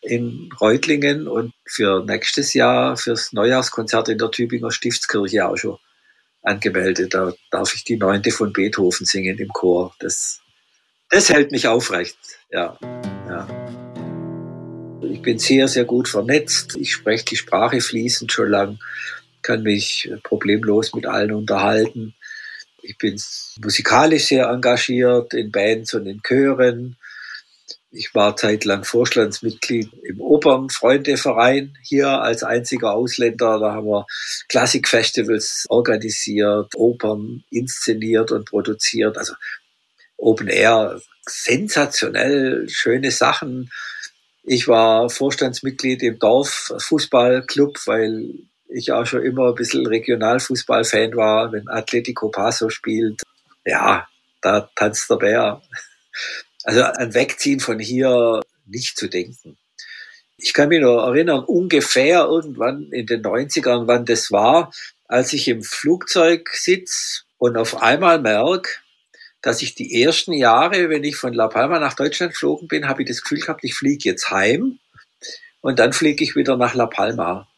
in 0.00 0.50
Reutlingen 0.60 1.28
und 1.28 1.54
für 1.64 2.04
nächstes 2.04 2.54
Jahr 2.54 2.96
fürs 2.96 3.32
Neujahrskonzert 3.32 4.08
in 4.08 4.18
der 4.18 4.30
Tübinger 4.30 4.72
Stiftskirche 4.72 5.46
auch 5.46 5.56
schon 5.56 5.78
angemeldet. 6.42 7.14
Da 7.14 7.32
darf 7.50 7.74
ich 7.74 7.84
die 7.84 7.96
neunte 7.96 8.32
von 8.32 8.52
Beethoven 8.52 9.06
singen 9.06 9.38
im 9.38 9.48
Chor. 9.48 9.94
Das, 10.00 10.40
das 11.08 11.28
hält 11.30 11.52
mich 11.52 11.68
aufrecht. 11.68 12.18
Ja, 12.50 12.76
ja. 13.28 13.46
Ich 15.02 15.22
bin 15.22 15.38
sehr, 15.38 15.68
sehr 15.68 15.84
gut 15.84 16.08
vernetzt. 16.08 16.76
Ich 16.76 16.92
spreche 16.92 17.24
die 17.24 17.36
Sprache 17.36 17.80
fließend 17.80 18.32
schon 18.32 18.50
lang, 18.50 18.78
kann 19.42 19.62
mich 19.62 20.10
problemlos 20.22 20.94
mit 20.94 21.06
allen 21.06 21.32
unterhalten. 21.32 22.14
Ich 22.82 22.98
bin 22.98 23.20
musikalisch 23.62 24.26
sehr 24.26 24.46
engagiert 24.46 25.34
in 25.34 25.52
Bands 25.52 25.94
und 25.94 26.06
in 26.06 26.20
Chören. 26.22 26.96
Ich 27.92 28.14
war 28.14 28.36
zeitlang 28.36 28.84
Vorstandsmitglied 28.84 29.92
im 30.02 30.20
Opernfreundeverein 30.20 31.76
hier 31.82 32.08
als 32.08 32.42
einziger 32.42 32.94
Ausländer. 32.94 33.60
Da 33.60 33.72
haben 33.74 33.86
wir 33.86 34.06
Klassikfestivals 34.48 35.66
organisiert, 35.68 36.74
Opern 36.74 37.44
inszeniert 37.50 38.32
und 38.32 38.46
produziert. 38.46 39.18
Also 39.18 39.34
Open 40.16 40.48
Air, 40.48 41.00
sensationell 41.26 42.68
schöne 42.68 43.10
Sachen. 43.10 43.70
Ich 44.42 44.66
war 44.68 45.10
Vorstandsmitglied 45.10 46.02
im 46.02 46.18
Dorffußballclub, 46.18 47.78
weil 47.86 48.34
ich 48.74 48.92
auch 48.92 49.06
schon 49.06 49.22
immer 49.22 49.48
ein 49.48 49.54
bisschen 49.54 49.86
Regionalfußballfan 49.86 51.14
war, 51.16 51.52
wenn 51.52 51.68
Atletico 51.68 52.30
Paso 52.30 52.70
spielt. 52.70 53.22
Ja, 53.64 54.08
da 54.40 54.68
tanzt 54.74 55.08
der 55.10 55.16
Bär. 55.16 55.62
Also 56.64 56.82
an 56.82 57.14
Wegziehen 57.14 57.60
von 57.60 57.78
hier 57.78 58.40
nicht 58.66 58.96
zu 58.96 59.08
denken. 59.08 59.58
Ich 60.36 60.54
kann 60.54 60.68
mich 60.68 60.80
noch 60.80 61.06
erinnern, 61.06 61.44
ungefähr 61.44 62.24
irgendwann 62.24 62.90
in 62.90 63.06
den 63.06 63.22
90ern, 63.22 63.86
wann 63.86 64.04
das 64.04 64.32
war, 64.32 64.72
als 65.06 65.32
ich 65.32 65.46
im 65.48 65.62
Flugzeug 65.62 66.50
sitze 66.52 67.22
und 67.38 67.56
auf 67.56 67.82
einmal 67.82 68.20
merke, 68.20 68.70
dass 69.40 69.62
ich 69.62 69.74
die 69.74 70.02
ersten 70.02 70.32
Jahre, 70.32 70.88
wenn 70.88 71.04
ich 71.04 71.16
von 71.16 71.32
La 71.32 71.48
Palma 71.48 71.78
nach 71.78 71.94
Deutschland 71.94 72.32
geflogen 72.32 72.68
bin, 72.68 72.88
habe 72.88 73.02
ich 73.02 73.08
das 73.08 73.22
Gefühl 73.22 73.40
gehabt, 73.40 73.64
ich 73.64 73.74
fliege 73.74 74.08
jetzt 74.08 74.30
heim 74.30 74.78
und 75.60 75.78
dann 75.78 75.92
fliege 75.92 76.24
ich 76.24 76.36
wieder 76.36 76.56
nach 76.56 76.74
La 76.74 76.86
Palma. 76.86 77.48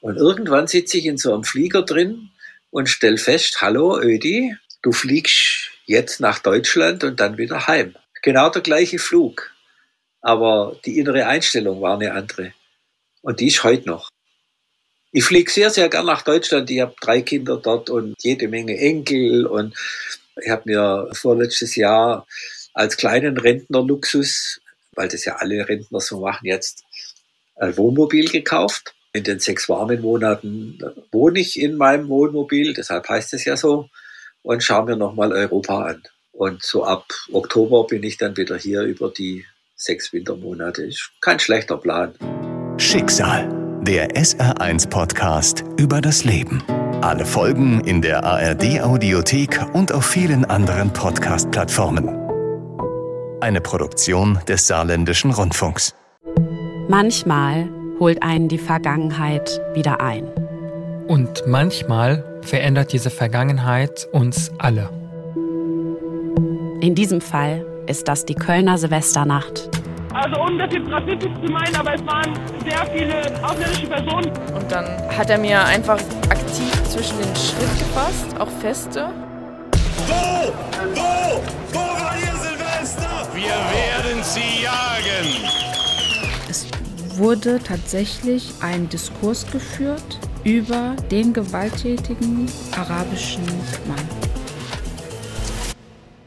Und 0.00 0.16
irgendwann 0.16 0.66
sitze 0.66 0.98
ich 0.98 1.06
in 1.06 1.18
so 1.18 1.32
einem 1.34 1.44
Flieger 1.44 1.82
drin 1.82 2.30
und 2.70 2.88
stelle 2.88 3.18
fest, 3.18 3.60
hallo 3.60 4.00
Ödi, 4.00 4.54
du 4.82 4.92
fliegst 4.92 5.70
jetzt 5.86 6.20
nach 6.20 6.38
Deutschland 6.38 7.02
und 7.04 7.18
dann 7.18 7.38
wieder 7.38 7.66
heim. 7.66 7.96
Genau 8.22 8.50
der 8.50 8.62
gleiche 8.62 8.98
Flug. 8.98 9.52
Aber 10.20 10.78
die 10.84 10.98
innere 10.98 11.26
Einstellung 11.26 11.80
war 11.80 11.94
eine 11.94 12.12
andere. 12.12 12.52
Und 13.22 13.40
die 13.40 13.48
ist 13.48 13.64
heute 13.64 13.86
noch. 13.88 14.10
Ich 15.10 15.24
fliege 15.24 15.50
sehr, 15.50 15.70
sehr 15.70 15.88
gern 15.88 16.06
nach 16.06 16.22
Deutschland. 16.22 16.70
Ich 16.70 16.80
habe 16.80 16.94
drei 17.00 17.22
Kinder 17.22 17.56
dort 17.56 17.88
und 17.88 18.14
jede 18.22 18.48
Menge 18.48 18.76
Enkel. 18.76 19.46
Und 19.46 19.74
ich 20.40 20.50
habe 20.50 20.62
mir 20.66 21.08
vorletztes 21.12 21.76
Jahr 21.76 22.26
als 22.74 22.96
kleinen 22.96 23.38
Rentnerluxus, 23.38 24.60
weil 24.92 25.08
das 25.08 25.24
ja 25.24 25.36
alle 25.36 25.68
Rentner 25.68 26.00
so 26.00 26.20
machen 26.20 26.46
jetzt, 26.46 26.84
ein 27.56 27.76
Wohnmobil 27.76 28.28
gekauft. 28.28 28.94
In 29.18 29.24
den 29.24 29.40
sechs 29.40 29.68
warmen 29.68 30.00
Monaten 30.00 30.78
wohne 31.10 31.40
ich 31.40 31.60
in 31.60 31.76
meinem 31.76 32.08
Wohnmobil, 32.08 32.72
deshalb 32.72 33.08
heißt 33.08 33.34
es 33.34 33.44
ja 33.44 33.56
so, 33.56 33.88
und 34.42 34.62
schaue 34.62 34.84
mir 34.84 34.96
nochmal 34.96 35.32
Europa 35.32 35.86
an. 35.86 36.04
Und 36.30 36.62
so 36.62 36.84
ab 36.84 37.04
Oktober 37.32 37.84
bin 37.88 38.04
ich 38.04 38.16
dann 38.16 38.36
wieder 38.36 38.56
hier 38.56 38.82
über 38.82 39.10
die 39.10 39.44
sechs 39.74 40.12
Wintermonate. 40.12 40.84
Ist 40.84 41.10
kein 41.20 41.40
schlechter 41.40 41.78
Plan. 41.78 42.14
Schicksal, 42.76 43.48
der 43.82 44.10
SR1-Podcast 44.10 45.64
über 45.80 46.00
das 46.00 46.22
Leben. 46.22 46.62
Alle 47.02 47.26
Folgen 47.26 47.80
in 47.80 48.00
der 48.00 48.22
ARD-Audiothek 48.22 49.74
und 49.74 49.90
auf 49.90 50.06
vielen 50.06 50.44
anderen 50.44 50.92
Podcast-Plattformen. 50.92 52.08
Eine 53.40 53.60
Produktion 53.60 54.38
des 54.46 54.68
Saarländischen 54.68 55.32
Rundfunks. 55.32 55.92
Manchmal 56.88 57.68
holt 57.98 58.22
einen 58.22 58.48
die 58.48 58.58
Vergangenheit 58.58 59.60
wieder 59.74 60.00
ein. 60.00 60.24
Und 61.06 61.44
manchmal 61.46 62.24
verändert 62.42 62.92
diese 62.92 63.10
Vergangenheit 63.10 64.08
uns 64.12 64.52
alle. 64.58 64.90
In 66.80 66.94
diesem 66.94 67.20
Fall 67.20 67.64
ist 67.86 68.06
das 68.08 68.24
die 68.24 68.34
Kölner 68.34 68.78
Silvesternacht. 68.78 69.70
Also 70.14 70.40
ohne 70.40 70.58
das 70.58 70.74
jetzt 70.74 70.90
rassistisch 70.90 71.32
zu 71.44 71.52
meinen, 71.52 71.76
aber 71.76 71.94
es 71.94 72.06
waren 72.06 72.32
sehr 72.64 72.86
viele 72.92 73.44
ausländische 73.44 73.86
Personen. 73.86 74.32
Und 74.54 74.70
dann 74.70 74.86
hat 75.16 75.30
er 75.30 75.38
mir 75.38 75.64
einfach 75.64 75.98
aktiv 76.28 76.72
zwischen 76.84 77.18
den 77.18 77.34
Schritt 77.36 77.78
gefasst, 77.78 78.26
auch 78.38 78.50
feste. 78.60 79.08
Wo? 80.06 80.52
Wo? 80.94 81.42
Wo 81.72 81.78
war 81.78 82.14
ihr 82.16 82.36
Silvester? 82.36 83.28
Wir 83.34 83.50
werden 83.50 84.22
sie 84.22 84.64
jagen. 84.64 85.57
Wurde 87.18 87.58
tatsächlich 87.58 88.54
ein 88.60 88.88
Diskurs 88.88 89.44
geführt 89.50 90.20
über 90.44 90.94
den 91.10 91.32
gewalttätigen 91.32 92.48
arabischen 92.76 93.44
Mann. 93.88 94.08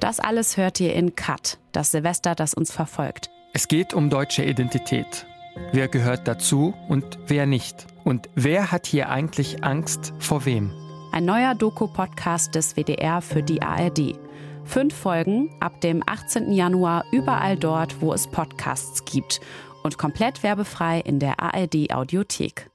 Das 0.01 0.19
alles 0.19 0.57
hört 0.57 0.81
ihr 0.81 0.93
in 0.93 1.15
Cut, 1.15 1.59
das 1.71 1.91
Silvester, 1.91 2.35
das 2.35 2.53
uns 2.53 2.73
verfolgt. 2.73 3.29
Es 3.53 3.69
geht 3.69 3.93
um 3.93 4.09
deutsche 4.09 4.43
Identität. 4.43 5.25
Wer 5.71 5.87
gehört 5.87 6.27
dazu 6.27 6.73
und 6.89 7.17
wer 7.25 7.45
nicht? 7.45 7.87
Und 8.03 8.27
wer 8.35 8.73
hat 8.73 8.85
hier 8.85 9.07
eigentlich 9.07 9.63
Angst 9.63 10.11
vor 10.19 10.43
wem? 10.43 10.73
Ein 11.13 11.23
neuer 11.23 11.55
Doku-Podcast 11.55 12.53
des 12.53 12.75
WDR 12.75 13.21
für 13.21 13.43
die 13.43 13.61
ARD. 13.61 14.19
Fünf 14.65 14.93
Folgen 14.93 15.55
ab 15.61 15.79
dem 15.79 16.03
18. 16.05 16.51
Januar 16.51 17.05
überall 17.13 17.55
dort, 17.55 18.01
wo 18.01 18.11
es 18.11 18.27
Podcasts 18.27 19.05
gibt. 19.05 19.39
Und 19.83 19.97
komplett 19.97 20.43
werbefrei 20.43 20.99
in 20.99 21.19
der 21.19 21.39
ARD-Audiothek. 21.39 22.67